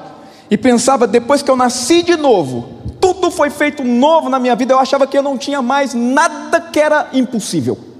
[0.49, 4.73] e pensava, depois que eu nasci de novo, tudo foi feito novo na minha vida,
[4.73, 7.90] eu achava que eu não tinha mais nada que era impossível.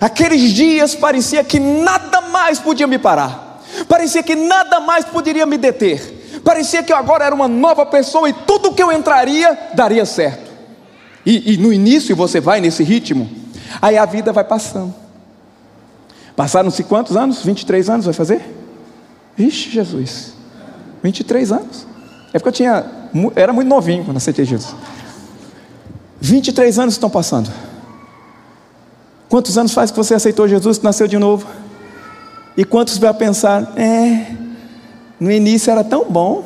[0.00, 5.56] Aqueles dias parecia que nada mais podia me parar, parecia que nada mais poderia me
[5.56, 10.04] deter parecia que eu agora era uma nova pessoa e tudo que eu entraria daria
[10.04, 10.50] certo.
[11.24, 13.30] E, e no início você vai nesse ritmo,
[13.80, 14.94] aí a vida vai passando.
[16.34, 17.42] Passaram-se quantos anos?
[17.42, 18.42] 23 anos vai fazer?
[19.36, 20.32] Vixe, Jesus.
[21.02, 21.86] 23 anos.
[22.32, 22.84] É porque eu tinha.
[23.36, 24.74] Era muito novinho quando aceitei Jesus.
[26.20, 27.50] 23 anos estão passando.
[29.32, 31.46] Quantos anos faz que você aceitou Jesus e nasceu de novo?
[32.54, 34.26] E quantos vai pensar, é,
[35.18, 36.44] no início era tão bom.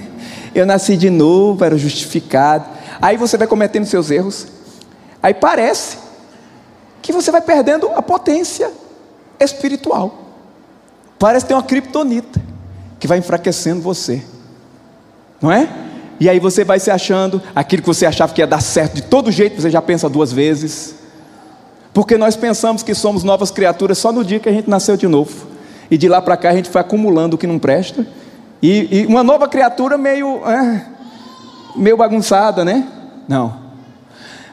[0.54, 2.66] Eu nasci de novo, era justificado.
[3.00, 4.46] Aí você vai cometendo seus erros.
[5.22, 5.96] Aí parece
[7.00, 8.70] que você vai perdendo a potência
[9.40, 10.18] espiritual.
[11.18, 12.42] Parece ter uma criptonita
[13.00, 14.22] que vai enfraquecendo você.
[15.40, 15.66] Não é?
[16.20, 19.02] E aí você vai se achando, aquilo que você achava que ia dar certo de
[19.04, 20.98] todo jeito, você já pensa duas vezes.
[21.92, 25.06] Porque nós pensamos que somos novas criaturas só no dia que a gente nasceu de
[25.06, 25.46] novo.
[25.90, 28.06] E de lá para cá a gente foi acumulando o que não presta.
[28.62, 30.84] E, e uma nova criatura meio, é,
[31.76, 32.86] meio bagunçada, né?
[33.26, 33.68] Não.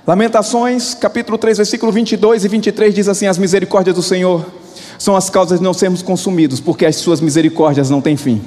[0.05, 4.45] Lamentações, capítulo 3, versículo 22 e 23 diz assim: As misericórdias do Senhor
[4.99, 8.41] são as causas de não sermos consumidos, porque as suas misericórdias não têm fim.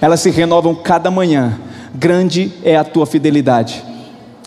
[0.00, 1.58] Elas se renovam cada manhã.
[1.92, 3.84] Grande é a tua fidelidade.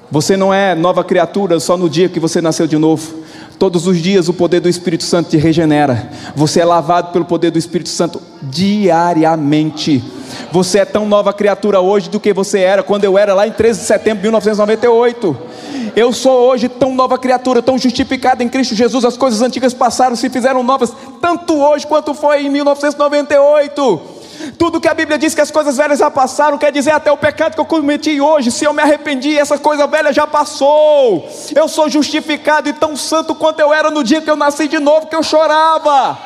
[0.09, 3.22] Você não é nova criatura só no dia que você nasceu de novo.
[3.63, 6.11] Todos os dias o poder do Espírito Santo te regenera.
[6.35, 10.03] Você é lavado pelo poder do Espírito Santo diariamente.
[10.51, 13.53] Você é tão nova criatura hoje do que você era quando eu era lá em
[13.53, 15.37] 13 de setembro de 1998.
[15.95, 19.05] Eu sou hoje tão nova criatura, tão justificada em Cristo Jesus.
[19.05, 24.22] As coisas antigas passaram, se fizeram novas, tanto hoje quanto foi em 1998.
[24.57, 27.17] Tudo que a Bíblia diz que as coisas velhas já passaram, quer dizer até o
[27.17, 28.51] pecado que eu cometi hoje.
[28.51, 31.27] Se eu me arrependi, essa coisa velha já passou.
[31.55, 34.79] Eu sou justificado e tão santo quanto eu era no dia que eu nasci de
[34.79, 36.17] novo, que eu chorava.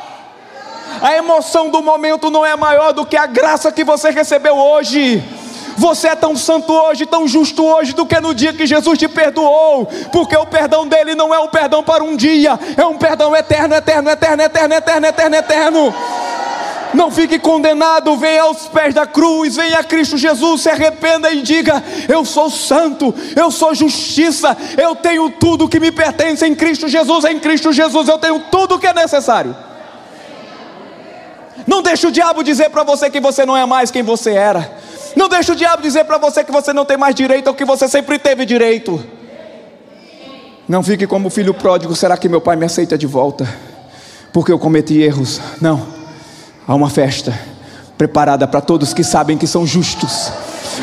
[1.00, 5.22] A emoção do momento não é maior do que a graça que você recebeu hoje.
[5.78, 9.06] Você é tão santo hoje, tão justo hoje, do que no dia que Jesus te
[9.06, 13.34] perdoou, porque o perdão dele não é um perdão para um dia, é um perdão
[13.34, 15.94] eterno, eterno, eterno, eterno, eterno, eterno, eterno.
[16.94, 21.42] Não fique condenado, venha aos pés da cruz, venha a Cristo Jesus, se arrependa e
[21.42, 26.88] diga: Eu sou santo, eu sou justiça, eu tenho tudo que me pertence em Cristo
[26.88, 29.54] Jesus, em Cristo Jesus eu tenho tudo que é necessário.
[31.66, 34.72] Não deixe o diabo dizer para você que você não é mais quem você era.
[35.14, 37.64] Não deixe o diabo dizer para você que você não tem mais direito ou que
[37.64, 39.04] você sempre teve direito.
[40.66, 43.46] Não fique como o filho pródigo, será que meu pai me aceita de volta?
[44.32, 45.40] Porque eu cometi erros.
[45.60, 45.97] Não.
[46.68, 47.32] Há uma festa
[47.96, 50.30] preparada para todos que sabem que são justos,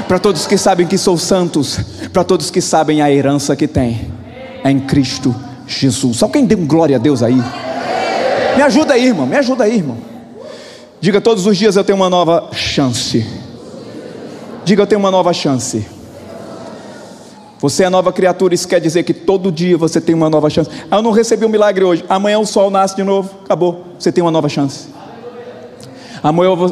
[0.08, 1.80] para todos que sabem que são santos,
[2.12, 4.12] para todos que sabem a herança que tem
[4.64, 5.34] é em Cristo
[5.68, 6.18] Jesus.
[6.18, 7.40] Só quem dê um glória a Deus aí.
[8.56, 9.98] Me ajuda aí, irmão, me ajuda aí, irmão.
[11.00, 13.24] Diga todos os dias eu tenho uma nova chance.
[14.64, 15.86] Diga eu tenho uma nova chance.
[17.60, 20.70] Você é nova criatura, isso quer dizer que todo dia você tem uma nova chance.
[20.90, 22.04] Ah, eu não recebi um milagre hoje.
[22.10, 23.30] Amanhã o sol nasce de novo.
[23.46, 23.86] Acabou.
[24.00, 24.88] Você tem uma nova chance.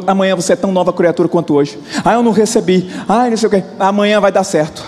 [0.06, 1.78] Amanhã, você é tão nova criatura quanto hoje.
[2.04, 2.90] Ah, eu não recebi.
[3.08, 3.62] Ah, não sei o que.
[3.78, 4.84] Amanhã vai dar certo.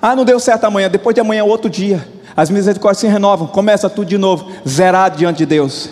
[0.00, 0.88] Ah, não deu certo amanhã.
[0.88, 2.06] Depois de amanhã, outro dia.
[2.36, 3.48] As misericórdias se renovam.
[3.48, 4.48] Começa tudo de novo.
[4.68, 5.90] Zerado diante de Deus.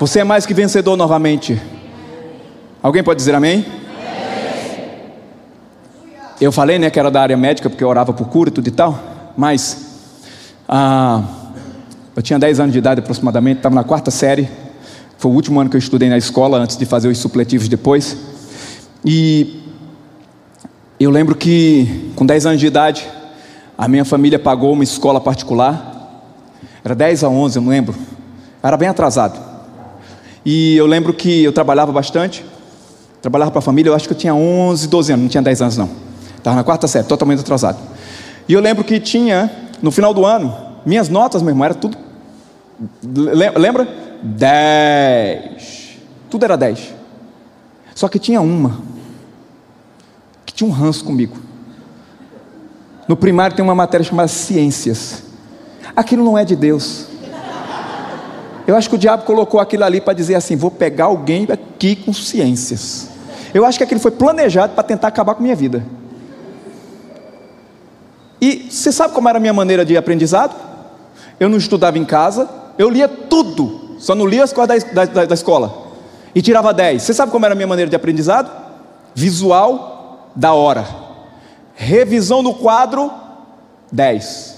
[0.00, 1.62] Você é mais que vencedor novamente.
[2.82, 3.64] Alguém pode dizer amém?
[6.40, 8.66] Eu falei, né, que era da área médica, porque eu orava por cura e tudo
[8.66, 8.98] e tal,
[9.36, 10.00] mas
[10.68, 11.22] ah,
[12.16, 14.48] eu tinha 10 anos de idade aproximadamente, estava na quarta série,
[15.22, 18.16] foi o último ano que eu estudei na escola, antes de fazer os supletivos depois,
[19.04, 19.62] e
[20.98, 23.06] eu lembro que com 10 anos de idade,
[23.78, 26.26] a minha família pagou uma escola particular,
[26.84, 27.94] era 10 a 11, eu não lembro,
[28.60, 29.38] era bem atrasado,
[30.44, 32.44] e eu lembro que eu trabalhava bastante,
[33.20, 35.62] trabalhava para a família, eu acho que eu tinha 11, 12 anos, não tinha 10
[35.62, 35.88] anos não,
[36.36, 37.78] Estava na quarta série, totalmente atrasado.
[38.48, 39.48] E eu lembro que tinha,
[39.80, 40.52] no final do ano,
[40.84, 41.96] minhas notas, meu irmão, era tudo.
[43.54, 44.01] Lembra?
[44.22, 45.98] Dez.
[46.30, 46.94] Tudo era dez.
[47.94, 48.80] Só que tinha uma
[50.46, 51.36] que tinha um ranço comigo.
[53.08, 55.24] No primário tem uma matéria chamada ciências.
[55.96, 57.06] Aquilo não é de Deus.
[58.66, 61.96] Eu acho que o diabo colocou aquilo ali para dizer assim: vou pegar alguém aqui
[61.96, 63.08] com ciências.
[63.52, 65.84] Eu acho que aquilo foi planejado para tentar acabar com minha vida.
[68.40, 70.54] E você sabe como era a minha maneira de aprendizado?
[71.38, 75.24] Eu não estudava em casa, eu lia tudo, só não lia as coisas da, da,
[75.26, 75.92] da escola.
[76.34, 77.00] E tirava 10.
[77.00, 78.50] Você sabe como era a minha maneira de aprendizado?
[79.14, 80.84] Visual da hora.
[81.76, 83.12] Revisão no quadro,
[83.92, 84.56] 10.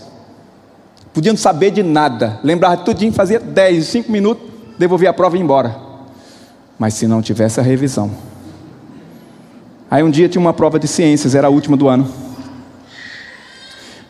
[1.12, 2.40] Podia não saber de nada.
[2.42, 5.76] Lembrava tudinho, fazia 10, 5 minutos, devolvia a prova e ia embora.
[6.78, 8.10] Mas se não tivesse a revisão.
[9.90, 12.10] Aí um dia tinha uma prova de ciências, era a última do ano.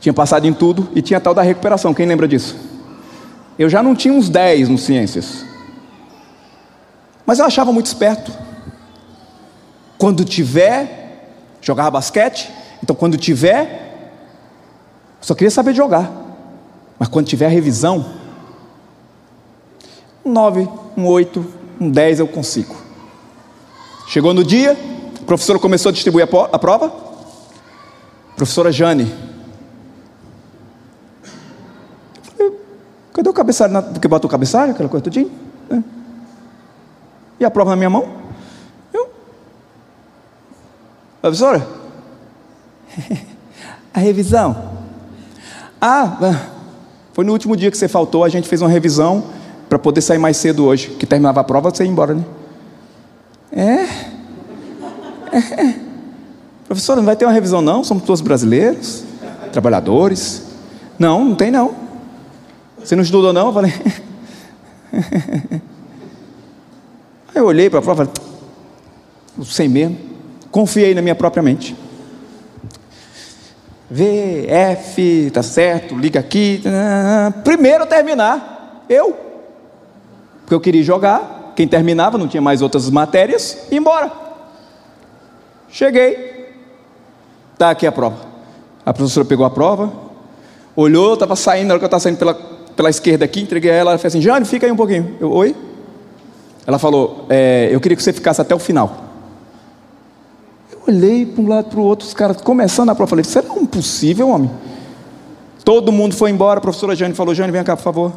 [0.00, 1.92] Tinha passado em tudo e tinha tal da recuperação.
[1.92, 2.73] Quem lembra disso?
[3.58, 5.44] Eu já não tinha uns 10 no Ciências.
[7.26, 8.32] Mas eu achava muito esperto.
[9.96, 12.50] Quando tiver, jogava basquete.
[12.82, 14.12] Então, quando tiver,
[15.20, 16.10] só queria saber jogar.
[16.98, 18.04] Mas quando tiver a revisão,
[20.24, 22.76] um 9, um 8, um 10 eu consigo.
[24.06, 24.76] Chegou no dia,
[25.20, 26.92] a professora começou a distribuir a prova.
[28.36, 29.12] Professora Jane,
[33.14, 33.72] Cadê o cabeçalho?
[33.72, 33.80] Na...
[33.80, 35.30] Porque botou o cabeçalho, aquela coisa tudinho.
[35.70, 35.82] Né?
[37.38, 38.08] E a prova na minha mão?
[38.92, 39.08] Eu.
[41.22, 41.66] Professora?
[43.94, 44.72] a revisão.
[45.80, 46.46] Ah, ah,
[47.12, 49.22] foi no último dia que você faltou, a gente fez uma revisão
[49.68, 50.88] para poder sair mais cedo hoje.
[50.90, 52.24] Que terminava a prova, você ia embora, né?
[53.52, 53.86] É?
[55.32, 55.66] é.
[55.66, 55.80] é.
[56.66, 57.84] Professora, não vai ter uma revisão não?
[57.84, 59.04] Somos todos brasileiros,
[59.52, 60.42] trabalhadores.
[60.98, 61.83] Não, não tem não.
[62.84, 63.46] Você não estudou não?
[63.46, 63.72] Eu falei.
[67.34, 69.98] Aí eu olhei para a prova e falei.
[70.50, 71.74] Confiei na minha própria mente.
[73.90, 76.62] V, F, tá certo, liga aqui.
[77.42, 79.16] Primeiro terminar, eu.
[80.40, 81.52] Porque eu queria jogar.
[81.56, 84.12] Quem terminava, não tinha mais outras matérias, e embora.
[85.70, 86.52] Cheguei.
[87.52, 88.16] Está aqui a prova.
[88.84, 89.92] A professora pegou a prova,
[90.76, 93.74] olhou, estava saindo, na hora que eu estava saindo pela pela esquerda aqui, entreguei a
[93.74, 95.16] ela, ela fez assim, Jane, fica aí um pouquinho.
[95.20, 95.54] Eu, oi?
[96.66, 99.04] Ela falou, é, eu queria que você ficasse até o final.
[100.72, 103.60] Eu olhei para um lado para o outro, os caras começando a prova, falei, é
[103.60, 104.50] impossível, homem.
[105.64, 108.12] Todo mundo foi embora, a professora Jane falou, Jane, vem cá, por favor.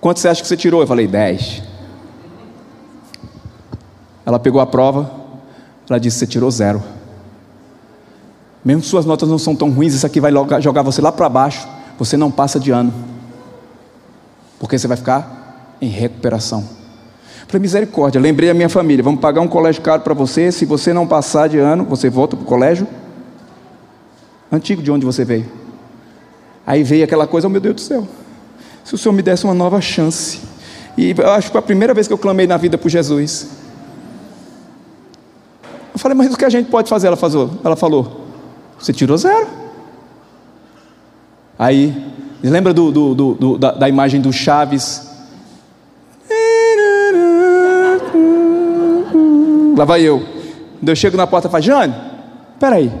[0.00, 0.80] Quanto você acha que você tirou?
[0.80, 1.62] Eu falei, 10.
[4.24, 5.10] Ela pegou a prova,
[5.88, 6.82] ela disse, você tirou zero.
[8.64, 11.68] Mesmo suas notas não são tão ruins, isso aqui vai jogar você lá para baixo,
[11.96, 13.15] você não passa de ano
[14.58, 16.64] porque você vai ficar em recuperação.
[17.46, 20.92] Falei, misericórdia, lembrei a minha família, vamos pagar um colégio caro para você, se você
[20.92, 22.86] não passar de ano, você volta para o colégio
[24.50, 25.46] antigo de onde você veio.
[26.66, 28.06] Aí veio aquela coisa, oh meu Deus do céu,
[28.84, 30.40] se o Senhor me desse uma nova chance.
[30.96, 33.48] E eu acho que foi a primeira vez que eu clamei na vida por Jesus.
[35.92, 37.06] Eu falei, mas o que a gente pode fazer?
[37.06, 38.26] Ela falou, ela falou
[38.78, 39.48] você tirou zero.
[41.58, 42.05] Aí
[42.50, 45.10] Lembra do, do, do, da, da imagem do Chaves?
[49.76, 50.20] Lá vai eu.
[50.78, 51.94] Quando eu chego na porta e falo, Jane,
[52.60, 52.92] peraí.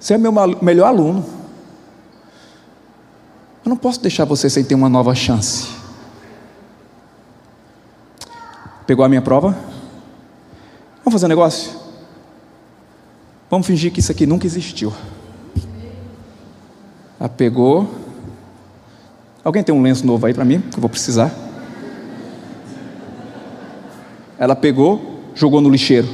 [0.00, 1.24] Você é meu melhor aluno.
[3.64, 5.68] Eu não posso deixar você sem ter uma nova chance.
[8.86, 9.54] Pegou a minha prova?
[11.04, 11.72] Vamos fazer um negócio?
[13.50, 14.92] Vamos fingir que isso aqui nunca existiu.
[17.18, 17.88] Ela pegou.
[19.42, 20.60] Alguém tem um lenço novo aí para mim?
[20.60, 21.34] Que eu vou precisar.
[24.38, 26.08] Ela pegou, jogou no lixeiro.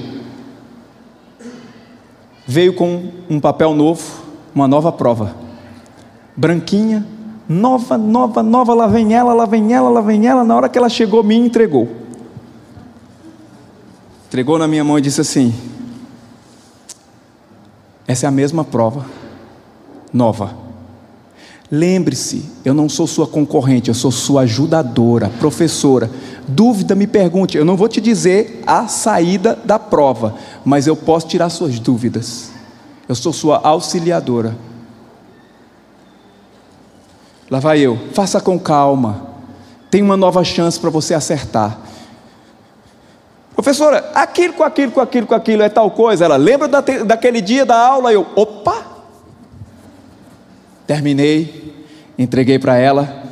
[2.47, 4.03] Veio com um papel novo,
[4.55, 5.35] uma nova prova.
[6.37, 7.07] Branquinha,
[7.49, 10.45] nova, nova, nova, lá vem ela, lá vem ela, lá vem ela.
[10.45, 11.89] Na hora que ela chegou, me entregou.
[14.27, 15.55] Entregou na minha mão e disse assim:
[18.07, 19.07] Essa é a mesma prova,
[20.13, 20.64] nova.
[21.77, 26.09] Lembre-se, eu não sou sua concorrente, eu sou sua ajudadora, professora.
[26.47, 27.59] Dúvida, me pergunte.
[27.59, 32.53] Eu não vou te dizer a saída da prova, mas eu posso tirar suas dúvidas.
[33.09, 34.57] Eu sou sua auxiliadora.
[37.51, 37.99] Lá vai eu.
[38.13, 39.27] Faça com calma.
[39.91, 41.77] Tem uma nova chance para você acertar.
[43.57, 46.25] Professora, aquilo com aquilo com aquilo com aquilo é tal coisa.
[46.25, 48.13] Ela lembra da, daquele dia da aula?
[48.13, 48.84] Eu, opa!
[50.87, 51.75] Terminei,
[52.19, 53.25] entreguei para ela.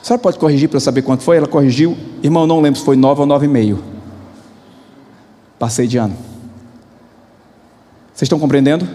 [0.00, 1.36] A senhora pode corrigir para eu saber quanto foi?
[1.36, 1.96] Ela corrigiu.
[2.22, 3.82] Irmão, não lembro se foi nove ou nove e meio.
[5.58, 6.16] Passei de ano.
[8.14, 8.88] Vocês estão compreendendo?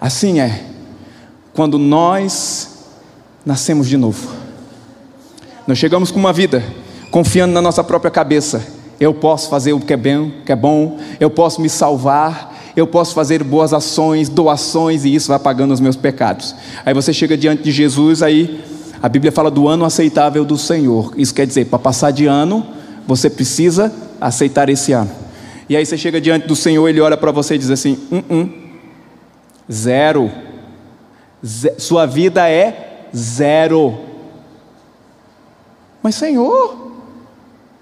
[0.00, 0.64] Assim é.
[1.52, 2.86] Quando nós
[3.44, 4.32] nascemos de novo.
[5.66, 6.62] Nós chegamos com uma vida
[7.10, 8.66] confiando na nossa própria cabeça.
[8.98, 12.86] Eu posso fazer o que é bem, que é bom, eu posso me salvar, eu
[12.86, 16.54] posso fazer boas ações, doações e isso vai pagando os meus pecados.
[16.84, 18.62] Aí você chega diante de Jesus, aí
[19.00, 21.12] a Bíblia fala do ano aceitável do Senhor.
[21.16, 22.66] Isso quer dizer, para passar de ano,
[23.06, 25.10] você precisa aceitar esse ano.
[25.68, 28.34] E aí você chega diante do Senhor, ele olha para você e diz assim: um,
[28.34, 28.64] um,
[29.70, 30.30] zero,
[31.78, 33.94] sua vida é zero.
[36.02, 36.92] Mas Senhor,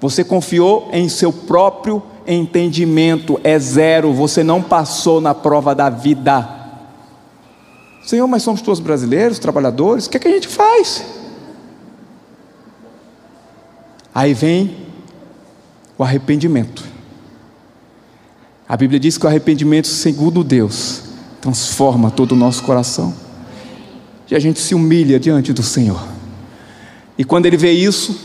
[0.00, 6.48] você confiou em seu próprio entendimento, é zero, você não passou na prova da vida.
[8.04, 11.04] Senhor, mas somos todos brasileiros, trabalhadores, o que, é que a gente faz?
[14.14, 14.76] Aí vem
[15.96, 16.84] o arrependimento.
[18.68, 21.04] A Bíblia diz que o arrependimento, segundo Deus,
[21.40, 23.14] transforma todo o nosso coração.
[24.30, 26.02] E a gente se humilha diante do Senhor.
[27.18, 28.18] E quando ele vê isso,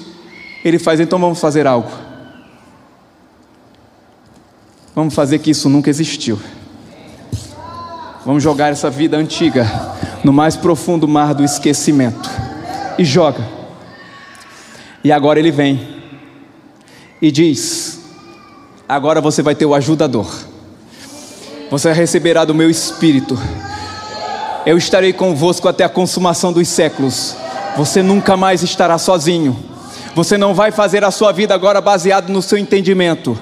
[0.64, 2.07] ele faz, então vamos fazer algo.
[4.98, 6.40] Vamos fazer que isso nunca existiu.
[8.26, 9.64] Vamos jogar essa vida antiga
[10.24, 12.28] no mais profundo mar do esquecimento.
[12.98, 13.48] E joga.
[15.04, 15.88] E agora ele vem
[17.22, 18.00] e diz:
[18.90, 20.34] Agora você vai ter o ajudador.
[21.70, 23.38] Você receberá do meu espírito.
[24.66, 27.36] Eu estarei convosco até a consumação dos séculos.
[27.78, 29.56] Você nunca mais estará sozinho.
[30.16, 33.38] Você não vai fazer a sua vida agora baseado no seu entendimento.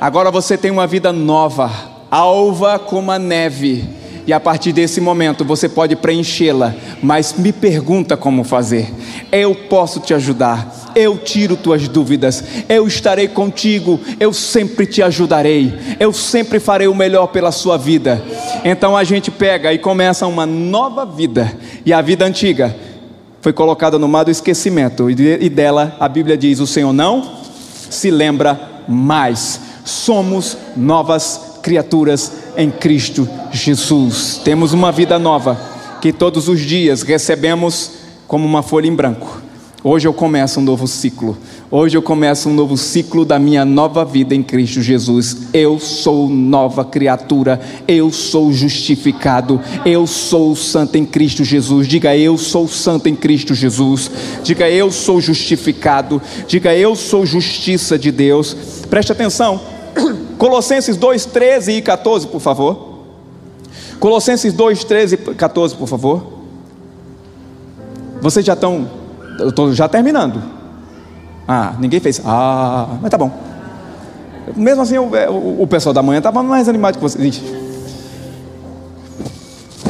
[0.00, 1.70] Agora você tem uma vida nova,
[2.10, 3.84] alva como a neve.
[4.28, 8.92] E a partir desse momento você pode preenchê-la, mas me pergunta como fazer.
[9.32, 15.72] Eu posso te ajudar, eu tiro tuas dúvidas, eu estarei contigo, eu sempre te ajudarei,
[15.98, 18.22] eu sempre farei o melhor pela sua vida.
[18.64, 21.50] Então a gente pega e começa uma nova vida,
[21.86, 22.76] e a vida antiga
[23.40, 27.38] foi colocada no mar do esquecimento, e dela a Bíblia diz: o Senhor não
[27.88, 29.67] se lembra mais.
[29.88, 34.38] Somos novas criaturas em Cristo Jesus.
[34.44, 35.58] Temos uma vida nova
[36.02, 37.92] que todos os dias recebemos
[38.26, 39.40] como uma folha em branco.
[39.82, 41.38] Hoje eu começo um novo ciclo.
[41.70, 45.48] Hoje eu começo um novo ciclo da minha nova vida em Cristo Jesus.
[45.54, 47.58] Eu sou nova criatura.
[47.88, 49.58] Eu sou justificado.
[49.86, 51.88] Eu sou santo em Cristo Jesus.
[51.88, 54.10] Diga eu sou santo em Cristo Jesus.
[54.44, 56.20] Diga eu sou justificado.
[56.46, 58.54] Diga eu sou justiça de Deus.
[58.90, 59.77] Preste atenção.
[60.38, 62.88] Colossenses 2, 13 e 14, por favor.
[63.98, 66.38] Colossenses 2, 13 e 14, por favor.
[68.20, 68.88] Vocês já estão
[69.38, 70.42] eu estou já terminando.
[71.46, 72.20] Ah, ninguém fez.
[72.24, 73.30] Ah, mas tá bom.
[74.56, 77.42] Mesmo assim, o, é, o, o pessoal da manhã estava mais animado que vocês.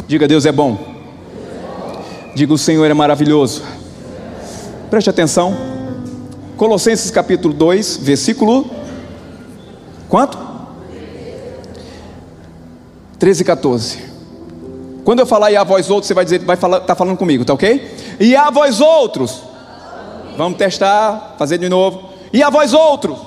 [0.07, 0.77] Diga, Deus é bom.
[2.35, 3.63] Diga, o Senhor é maravilhoso.
[4.89, 5.55] Preste atenção.
[6.55, 8.69] Colossenses capítulo 2, versículo.
[10.09, 10.37] Quanto?
[13.19, 13.99] 13 e 14.
[15.05, 17.45] Quando eu falar e a voz outros, você vai dizer, vai falar, tá falando comigo,
[17.45, 18.17] tá ok?
[18.19, 19.43] E a vós outros.
[20.35, 22.09] Vamos testar, fazer de novo.
[22.33, 23.17] E a vós outros.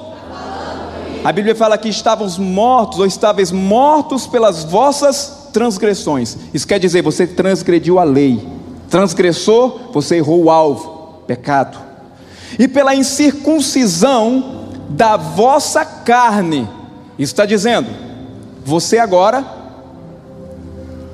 [1.24, 6.37] A Bíblia fala que estávamos mortos ou estáveis mortos pelas vossas transgressões.
[6.53, 8.45] Isso quer dizer, você transgrediu a lei.
[8.91, 11.78] Transgressor, você errou o alvo, pecado.
[12.59, 14.61] E pela incircuncisão
[14.93, 16.68] da vossa carne.
[17.18, 17.88] Isso está dizendo,
[18.64, 19.45] você agora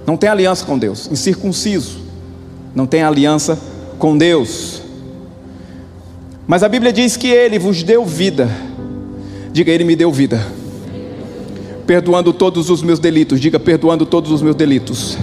[0.07, 2.09] não tem aliança com Deus, incircunciso
[2.79, 3.59] não tem aliança
[3.99, 4.83] com Deus.
[6.47, 8.49] Mas a Bíblia diz que Ele vos deu vida.
[9.53, 10.41] Diga, Ele me deu vida.
[11.87, 13.41] Perdoando todos os meus delitos.
[13.41, 15.19] Diga, perdoando todos os meus delitos.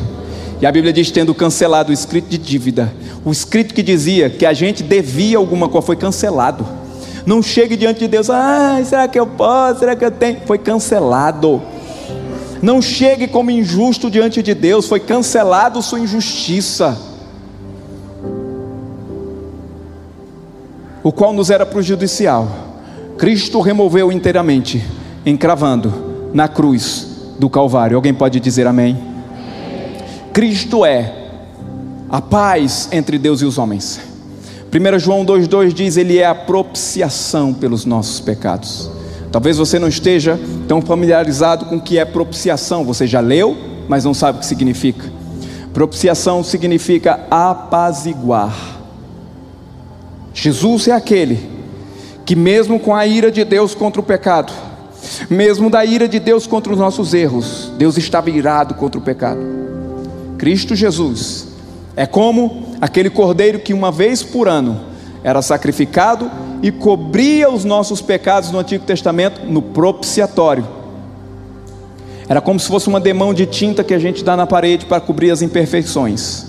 [0.62, 2.93] E a Bíblia diz: tendo cancelado o escrito de dívida.
[3.24, 6.68] O escrito que dizia que a gente devia alguma coisa foi cancelado.
[7.26, 9.80] Não chegue diante de Deus, ah, será que eu posso?
[9.80, 10.41] Será que eu tenho?
[10.45, 11.61] Foi cancelado.
[12.61, 16.97] Não chegue como injusto diante de Deus, foi cancelado sua injustiça.
[21.03, 22.47] O qual nos era prejudicial.
[23.17, 24.84] Cristo removeu inteiramente,
[25.26, 25.93] encravando
[26.34, 27.07] na cruz
[27.39, 27.95] do Calvário.
[27.95, 28.97] Alguém pode dizer amém?
[30.34, 31.13] Cristo é
[32.09, 34.14] a paz entre Deus e os homens.
[34.76, 38.91] 1 João 2,2 diz: Ele é a propiciação pelos nossos pecados.
[39.32, 43.55] Talvez você não esteja tão familiarizado com o que é propiciação, você já leu,
[43.88, 45.05] mas não sabe o que significa.
[45.73, 48.53] Propiciação significa apaziguar.
[50.34, 51.49] Jesus é aquele
[52.26, 54.51] que, mesmo com a ira de Deus contra o pecado,
[55.30, 59.39] mesmo da ira de Deus contra os nossos erros, Deus estava irado contra o pecado.
[60.38, 61.47] Cristo Jesus
[61.95, 64.80] é como aquele cordeiro que uma vez por ano
[65.23, 66.30] era sacrificado
[66.61, 70.67] e cobria os nossos pecados no Antigo Testamento no propiciatório.
[72.28, 74.99] Era como se fosse uma demão de tinta que a gente dá na parede para
[74.99, 76.47] cobrir as imperfeições.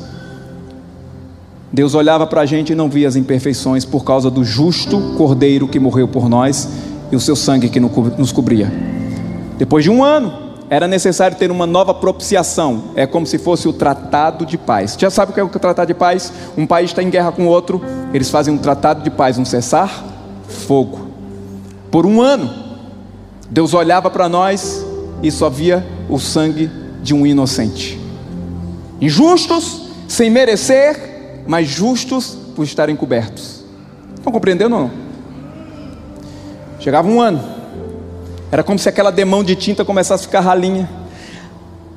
[1.72, 5.68] Deus olhava para a gente e não via as imperfeições por causa do justo cordeiro
[5.68, 6.68] que morreu por nós
[7.12, 8.72] e o seu sangue que nos cobria.
[9.58, 12.84] Depois de um ano, era necessário ter uma nova propiciação.
[12.94, 14.96] É como se fosse o tratado de paz.
[14.98, 16.32] Já sabe o que é o tratado de paz?
[16.56, 20.04] Um país está em guerra com outro, eles fazem um tratado de paz, um cessar
[20.48, 21.08] fogo.
[21.90, 22.50] Por um ano,
[23.50, 24.84] Deus olhava para nós
[25.22, 26.70] e só via o sangue
[27.02, 28.00] de um inocente.
[29.00, 33.64] Injustos, sem merecer, mas justos por estarem cobertos.
[34.14, 34.90] Estão compreendendo ou não?
[36.80, 37.42] Chegava um ano,
[38.50, 40.88] era como se aquela demão de tinta começasse a ficar ralinha.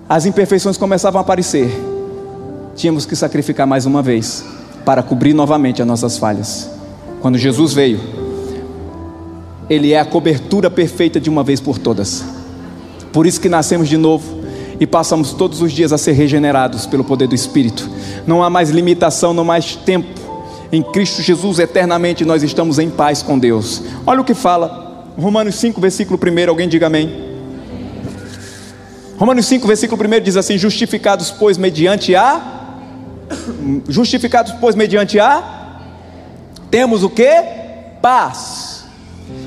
[0.07, 1.69] As imperfeições começavam a aparecer.
[2.75, 4.43] Tínhamos que sacrificar mais uma vez
[4.83, 6.69] para cobrir novamente as nossas falhas.
[7.21, 7.99] Quando Jesus veio,
[9.69, 12.23] Ele é a cobertura perfeita de uma vez por todas.
[13.13, 14.39] Por isso que nascemos de novo
[14.79, 17.87] e passamos todos os dias a ser regenerados pelo poder do Espírito.
[18.25, 20.07] Não há mais limitação, não há mais tempo.
[20.71, 23.83] Em Cristo Jesus, eternamente nós estamos em paz com Deus.
[24.07, 24.88] Olha o que fala
[25.19, 27.29] Romanos 5, versículo 1, alguém diga amém.
[29.17, 32.41] Romanos 5, versículo 1 diz assim: Justificados, pois, mediante a.
[33.87, 35.81] Justificados, pois, mediante a.
[36.71, 37.29] Temos o que?
[38.01, 38.85] Paz.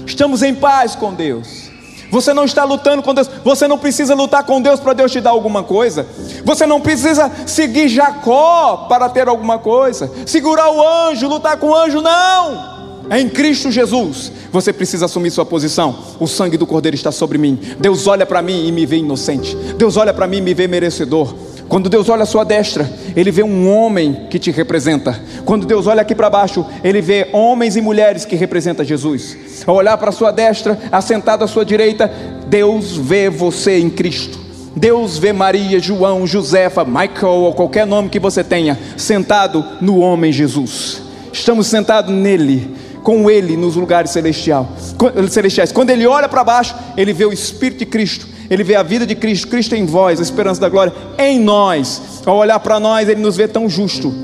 [0.07, 1.71] Estamos em paz com Deus.
[2.11, 3.31] Você não está lutando com Deus.
[3.43, 6.07] Você não precisa lutar com Deus para Deus te dar alguma coisa.
[6.45, 10.13] Você não precisa seguir Jacó para ter alguma coisa.
[10.27, 12.72] Segurar o anjo, lutar com o anjo, não.
[13.13, 14.33] É em Cristo Jesus.
[14.51, 15.95] Você precisa assumir sua posição.
[16.19, 17.59] O sangue do Cordeiro está sobre mim.
[17.79, 19.55] Deus olha para mim e me vê inocente.
[19.77, 21.35] Deus olha para mim e me vê merecedor.
[21.69, 25.21] Quando Deus olha à sua destra, Ele vê um homem que te representa.
[25.45, 29.37] Quando Deus olha aqui para baixo, Ele vê homens e mulheres que representam Jesus.
[29.67, 32.11] Ao olhar para a sua destra, assentado à sua direita,
[32.47, 34.39] Deus vê você em Cristo.
[34.75, 40.33] Deus vê Maria, João, Josefa, Michael ou qualquer nome que você tenha, sentado no homem
[40.33, 41.03] Jesus.
[41.31, 45.73] Estamos sentados nele com Ele nos lugares celestiais.
[45.73, 49.07] Quando Ele olha para baixo, Ele vê o Espírito de Cristo, Ele vê a vida
[49.07, 52.23] de Cristo, Cristo em vós, a esperança da glória em nós.
[52.25, 54.15] Ao olhar para nós, Ele nos vê tão justo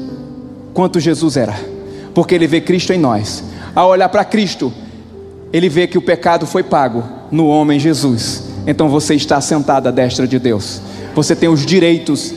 [0.72, 1.58] quanto Jesus era,
[2.14, 3.42] porque Ele vê Cristo em nós.
[3.74, 4.72] Ao olhar para Cristo,
[5.52, 8.44] Ele vê que o pecado foi pago no homem Jesus.
[8.66, 10.80] Então você está sentado à destra de Deus.
[11.14, 12.34] Você tem os direitos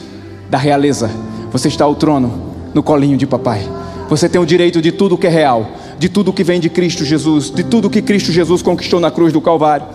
[0.50, 1.10] da realeza.
[1.52, 3.62] Você está ao trono, no colinho de papai.
[4.10, 5.70] Você tem o direito de tudo que é real
[6.02, 9.32] de tudo que vem de Cristo Jesus, de tudo que Cristo Jesus conquistou na cruz
[9.32, 9.86] do Calvário.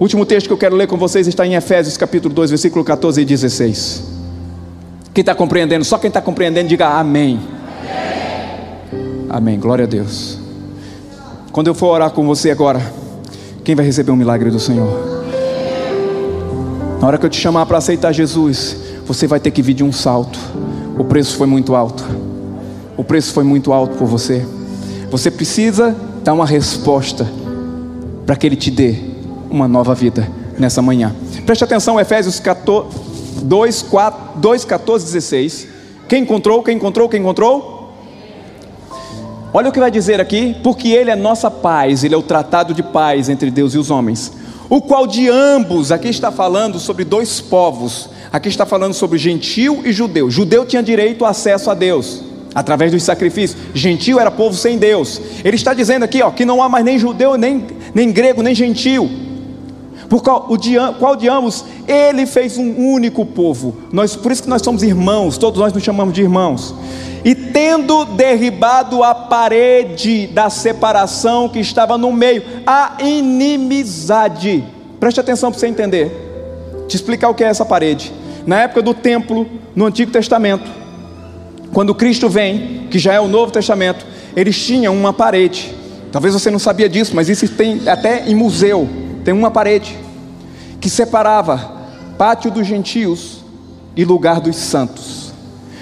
[0.00, 2.82] O último texto que eu quero ler com vocês está em Efésios capítulo 2, versículo
[2.82, 4.04] 14 e 16.
[5.12, 5.84] Quem está compreendendo?
[5.84, 7.38] Só quem está compreendendo, diga amém.
[8.90, 9.26] amém.
[9.28, 9.60] Amém.
[9.60, 10.38] Glória a Deus.
[11.52, 12.80] Quando eu for orar com você agora,
[13.62, 14.88] quem vai receber um milagre do Senhor?
[17.02, 19.84] Na hora que eu te chamar para aceitar Jesus, você vai ter que vir de
[19.84, 20.38] um salto.
[20.98, 22.02] O preço foi muito alto.
[22.96, 24.42] O preço foi muito alto por você.
[25.10, 27.26] Você precisa dar uma resposta
[28.26, 28.94] para que Ele te dê
[29.50, 30.28] uma nova vida
[30.58, 31.14] nessa manhã.
[31.46, 32.88] Preste atenção, Efésios 14,
[33.42, 35.68] 2, 4, 2, 14, 16.
[36.06, 36.62] Quem encontrou?
[36.62, 37.08] Quem encontrou?
[37.08, 37.94] Quem encontrou?
[39.54, 42.74] Olha o que vai dizer aqui, porque Ele é nossa paz, Ele é o tratado
[42.74, 44.30] de paz entre Deus e os homens,
[44.68, 49.80] o qual de ambos, aqui está falando sobre dois povos, aqui está falando sobre gentil
[49.86, 50.30] e judeu.
[50.30, 55.20] Judeu tinha direito ao acesso a Deus através dos sacrifícios, gentil era povo sem Deus.
[55.44, 58.54] Ele está dizendo aqui ó, que não há mais nem judeu, nem, nem grego, nem
[58.54, 59.08] gentil.
[60.08, 63.76] Por qual, o de, qual de ambos ele fez um único povo.
[63.92, 66.74] Nós, por isso que nós somos irmãos, todos nós nos chamamos de irmãos.
[67.24, 74.64] E tendo derribado a parede da separação que estava no meio, a inimizade.
[74.98, 76.10] Preste atenção para você entender.
[76.88, 78.12] Te explicar o que é essa parede.
[78.46, 79.46] Na época do templo,
[79.76, 80.70] no Antigo Testamento,
[81.72, 85.74] quando Cristo vem, que já é o Novo Testamento, eles tinham uma parede.
[86.10, 88.88] Talvez você não sabia disso, mas isso tem até em museu.
[89.24, 89.96] Tem uma parede
[90.80, 91.76] que separava
[92.16, 93.44] pátio dos gentios
[93.96, 95.32] e lugar dos santos.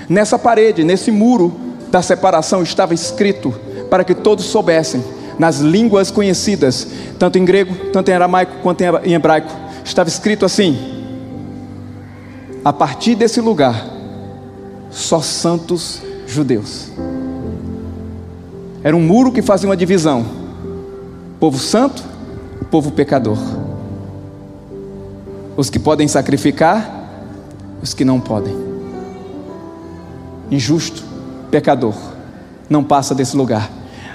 [0.08, 1.54] Nessa parede, nesse muro
[1.90, 3.54] da separação, estava escrito
[3.88, 5.02] para que todos soubessem,
[5.38, 6.86] nas línguas conhecidas,
[7.18, 9.50] tanto em grego, tanto em aramaico quanto em hebraico,
[9.84, 10.78] estava escrito assim:
[12.64, 13.95] a partir desse lugar,
[14.90, 16.90] só santos judeus.
[18.82, 20.24] Era um muro que fazia uma divisão:
[21.40, 22.02] povo santo,
[22.70, 23.38] povo pecador.
[25.56, 27.08] Os que podem sacrificar,
[27.82, 28.54] os que não podem.
[30.50, 31.02] Injusto,
[31.50, 31.94] pecador,
[32.68, 33.70] não passa desse lugar.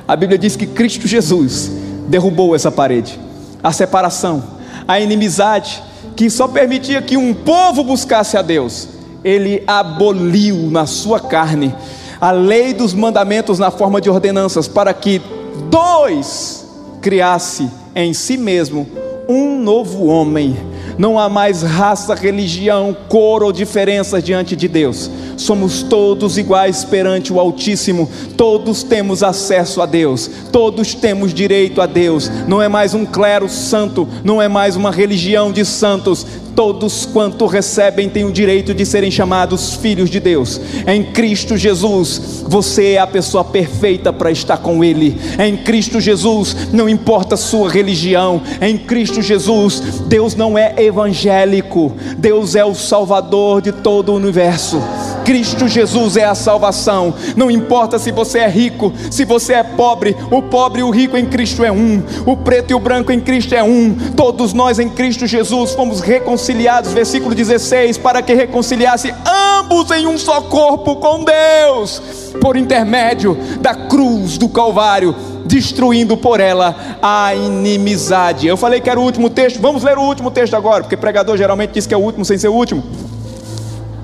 [0.07, 1.71] A Bíblia diz que Cristo Jesus
[2.07, 3.19] derrubou essa parede,
[3.63, 4.43] a separação,
[4.87, 5.83] a inimizade
[6.15, 8.87] que só permitia que um povo buscasse a Deus.
[9.23, 11.73] Ele aboliu na sua carne
[12.19, 15.21] a lei dos mandamentos na forma de ordenanças para que
[15.69, 16.67] dois
[17.01, 18.87] criasse em si mesmo
[19.27, 20.55] um novo homem
[20.97, 25.09] não há mais raça, religião, cor ou diferenças diante de Deus.
[25.37, 31.85] Somos todos iguais perante o Altíssimo, todos temos acesso a Deus, todos temos direito a
[31.85, 32.29] Deus.
[32.47, 36.23] Não é mais um clero santo, não é mais uma religião de santos,
[36.55, 40.59] todos quanto recebem têm o direito de serem chamados filhos de Deus.
[40.87, 45.17] Em Cristo Jesus, você é a pessoa perfeita para estar com Ele.
[45.39, 48.41] Em Cristo Jesus, não importa a sua religião.
[48.61, 54.81] Em Cristo Jesus, Deus não é evangélico, Deus é o Salvador de todo o universo.
[55.23, 57.13] Cristo Jesus é a salvação.
[57.35, 61.17] Não importa se você é rico, se você é pobre, o pobre e o rico
[61.17, 63.95] em Cristo é um, o preto e o branco em Cristo é um.
[64.15, 69.13] Todos nós em Cristo Jesus fomos reconciliados, versículo 16, para que reconciliasse
[69.59, 72.01] ambos em um só corpo com Deus,
[72.41, 75.15] por intermédio da cruz do Calvário
[75.45, 78.47] destruindo por ela a inimizade.
[78.47, 81.37] Eu falei que era o último texto, vamos ler o último texto agora, porque pregador
[81.37, 82.83] geralmente diz que é o último sem ser o último.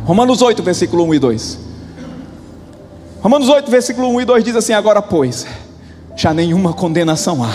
[0.08, 1.60] Romanos 8, versículo 1 e 2.
[3.20, 5.46] Romanos 8, versículo 1 e 2 diz assim: Agora, pois,
[6.16, 7.52] já nenhuma condenação há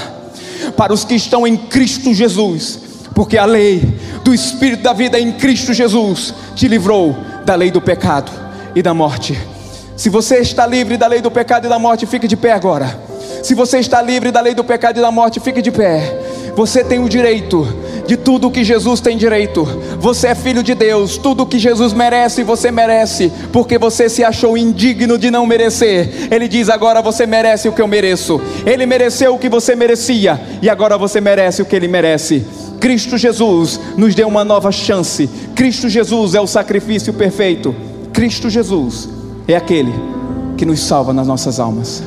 [0.76, 2.78] para os que estão em Cristo Jesus,
[3.14, 3.80] porque a lei
[4.22, 8.30] do Espírito da vida em Cristo Jesus te livrou da lei do pecado
[8.74, 9.34] e da morte.
[9.96, 13.00] Se você está livre da lei do pecado e da morte, fique de pé agora.
[13.42, 16.31] Se você está livre da lei do pecado e da morte, fique de pé.
[16.54, 17.66] Você tem o direito
[18.06, 19.64] de tudo que Jesus tem direito.
[19.98, 24.56] Você é filho de Deus, tudo que Jesus merece, você merece, porque você se achou
[24.56, 26.28] indigno de não merecer.
[26.30, 28.40] Ele diz: agora você merece o que eu mereço.
[28.66, 32.44] Ele mereceu o que você merecia, e agora você merece o que ele merece.
[32.78, 35.30] Cristo Jesus nos deu uma nova chance.
[35.54, 37.74] Cristo Jesus é o sacrifício perfeito.
[38.12, 39.08] Cristo Jesus
[39.46, 39.92] é aquele
[40.56, 42.02] que nos salva nas nossas almas.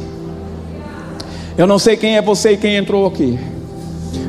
[1.58, 3.40] Eu não sei quem é você e quem entrou aqui.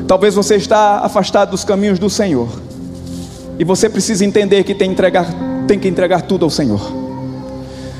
[0.07, 2.47] Talvez você está afastado dos caminhos do Senhor.
[3.59, 5.27] E você precisa entender que tem, entregar,
[5.67, 6.79] tem que entregar tudo ao Senhor.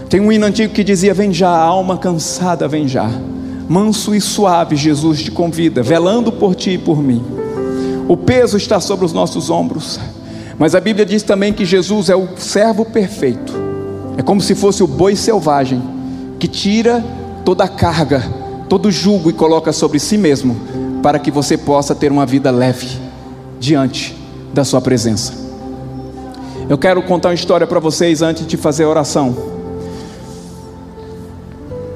[0.09, 3.09] Tem um hino antigo que dizia: Vem já, alma cansada, vem já.
[3.67, 7.21] Manso e suave, Jesus te convida, velando por ti e por mim.
[8.07, 9.99] O peso está sobre os nossos ombros.
[10.57, 13.53] Mas a Bíblia diz também que Jesus é o servo perfeito.
[14.17, 15.81] É como se fosse o boi selvagem
[16.39, 17.03] que tira
[17.43, 18.23] toda a carga,
[18.69, 20.55] todo o jugo e coloca sobre si mesmo
[21.07, 22.99] para que você possa ter uma vida leve
[23.61, 24.13] diante
[24.53, 25.31] da Sua presença.
[26.67, 29.33] Eu quero contar uma história para vocês antes de fazer a oração.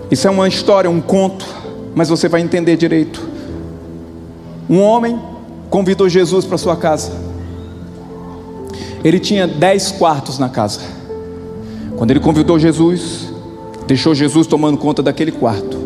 [0.09, 1.45] Isso é uma história, um conto,
[1.93, 3.21] mas você vai entender direito.
[4.69, 5.19] Um homem
[5.69, 7.11] convidou Jesus para sua casa.
[9.03, 10.79] Ele tinha dez quartos na casa.
[11.97, 13.27] Quando ele convidou Jesus,
[13.85, 15.77] deixou Jesus tomando conta daquele quarto.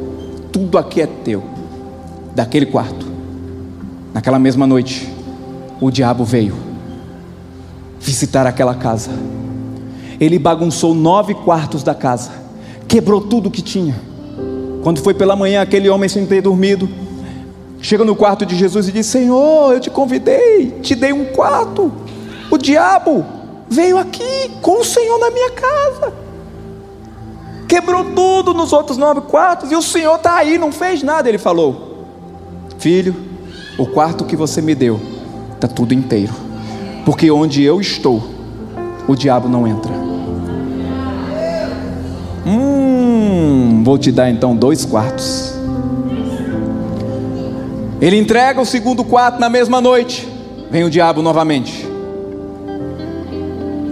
[0.51, 1.41] Tudo aqui é teu,
[2.35, 3.04] daquele quarto.
[4.15, 5.13] Naquela mesma noite,
[5.81, 6.55] o diabo veio
[7.99, 9.11] visitar aquela casa.
[10.21, 12.31] Ele bagunçou nove quartos da casa,
[12.87, 13.93] quebrou tudo que tinha.
[14.81, 16.87] Quando foi pela manhã, aquele homem sem ter dormido,
[17.81, 21.91] chega no quarto de Jesus e diz: Senhor, eu te convidei, te dei um quarto.
[22.49, 23.25] O diabo
[23.69, 26.13] veio aqui com o Senhor na minha casa,
[27.67, 31.27] quebrou tudo nos outros nove quartos e o Senhor está aí, não fez nada.
[31.27, 32.05] Ele falou:
[32.77, 33.24] Filho,
[33.77, 34.99] o quarto que você me deu
[35.53, 36.33] está tudo inteiro,
[37.05, 38.23] porque onde eu estou,
[39.07, 39.91] o diabo não entra.
[42.45, 45.53] Hum, vou te dar então dois quartos.
[48.01, 50.27] Ele entrega o segundo quarto na mesma noite.
[50.69, 51.87] Vem o diabo novamente.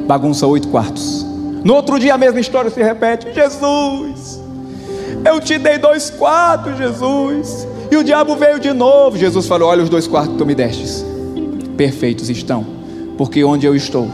[0.06, 1.26] Bagunça oito quartos.
[1.64, 3.34] No outro dia a mesma história se repete.
[3.34, 4.40] Jesus,
[5.26, 7.68] eu te dei dois quartos, Jesus.
[7.94, 9.16] E o diabo veio de novo.
[9.16, 11.06] Jesus falou: Olha os dois quartos que tu me destes.
[11.78, 12.66] Perfeitos estão,
[13.20, 14.10] porque onde eu estou,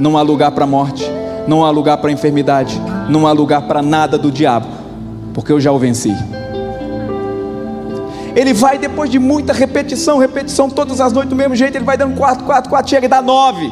[0.00, 1.08] não há lugar para morte,
[1.46, 2.76] não há lugar para enfermidade,
[3.08, 4.66] não há lugar para nada do diabo,
[5.32, 6.12] porque eu já o venci.
[8.34, 11.96] Ele vai depois de muita repetição, repetição todas as noites do mesmo jeito, ele vai
[11.96, 13.70] dando quatro, quatro, quatro, chega e dá nove.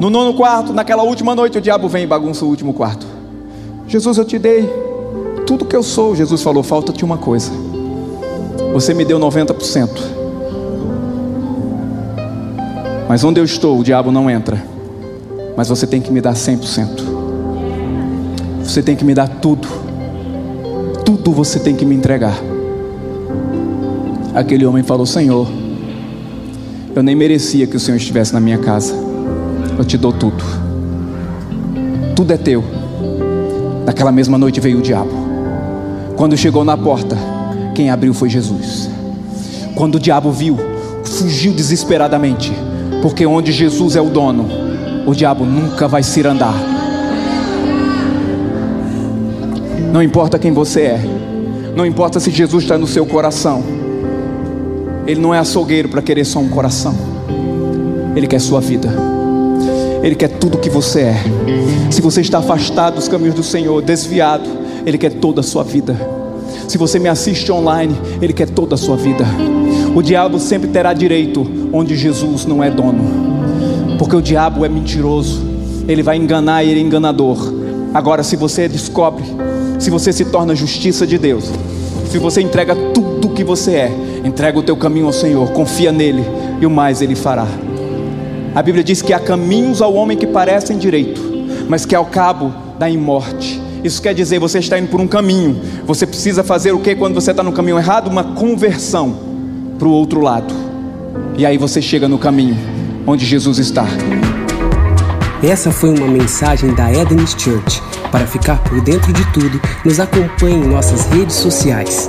[0.00, 3.06] No nono quarto, naquela última noite, o diabo vem e bagunça o último quarto.
[3.86, 4.91] Jesus, eu te dei
[5.46, 6.14] tudo que eu sou.
[6.16, 7.50] Jesus falou: falta-te uma coisa.
[8.72, 9.88] Você me deu 90%.
[13.08, 14.62] Mas onde eu estou, o diabo não entra.
[15.56, 17.02] Mas você tem que me dar 100%.
[18.64, 19.68] Você tem que me dar tudo.
[21.04, 22.38] Tudo você tem que me entregar.
[24.34, 25.46] Aquele homem falou: Senhor,
[26.94, 28.94] eu nem merecia que o Senhor estivesse na minha casa.
[29.76, 30.42] Eu te dou tudo.
[32.16, 32.64] Tudo é teu.
[33.84, 35.21] Naquela mesma noite veio o diabo.
[36.16, 37.16] Quando chegou na porta,
[37.74, 38.88] quem abriu foi Jesus.
[39.74, 40.58] Quando o diabo viu,
[41.04, 42.52] fugiu desesperadamente,
[43.00, 44.48] porque onde Jesus é o dono,
[45.06, 46.54] o diabo nunca vai se andar.
[49.92, 51.00] Não importa quem você é,
[51.74, 53.62] não importa se Jesus está no seu coração,
[55.06, 56.94] Ele não é açougueiro para querer só um coração,
[58.14, 58.88] Ele quer sua vida,
[60.02, 61.16] Ele quer tudo que você é.
[61.90, 65.96] Se você está afastado dos caminhos do Senhor, desviado, Ele quer toda a sua vida.
[66.68, 69.24] Se você me assiste online, Ele quer toda a sua vida.
[69.94, 73.04] O diabo sempre terá direito onde Jesus não é dono,
[73.98, 75.42] porque o diabo é mentiroso,
[75.86, 77.36] ele vai enganar e ele é enganador.
[77.92, 79.24] Agora, se você descobre
[79.78, 81.50] se você se torna justiça de Deus,
[82.08, 83.92] se você entrega tudo o que você é,
[84.24, 86.24] entrega o teu caminho ao Senhor, confia nele
[86.60, 87.48] e o mais ele fará.
[88.54, 91.20] A Bíblia diz que há caminhos ao homem que parecem direito,
[91.68, 93.61] mas que ao cabo dá em morte.
[93.84, 97.14] Isso quer dizer, você está indo por um caminho, você precisa fazer o que quando
[97.14, 98.08] você está no caminho errado?
[98.08, 99.16] Uma conversão
[99.78, 100.54] para o outro lado,
[101.36, 102.56] e aí você chega no caminho
[103.06, 103.84] onde Jesus está.
[105.42, 107.82] Essa foi uma mensagem da Eden's Church.
[108.12, 112.06] Para ficar por dentro de tudo, nos acompanhe em nossas redes sociais.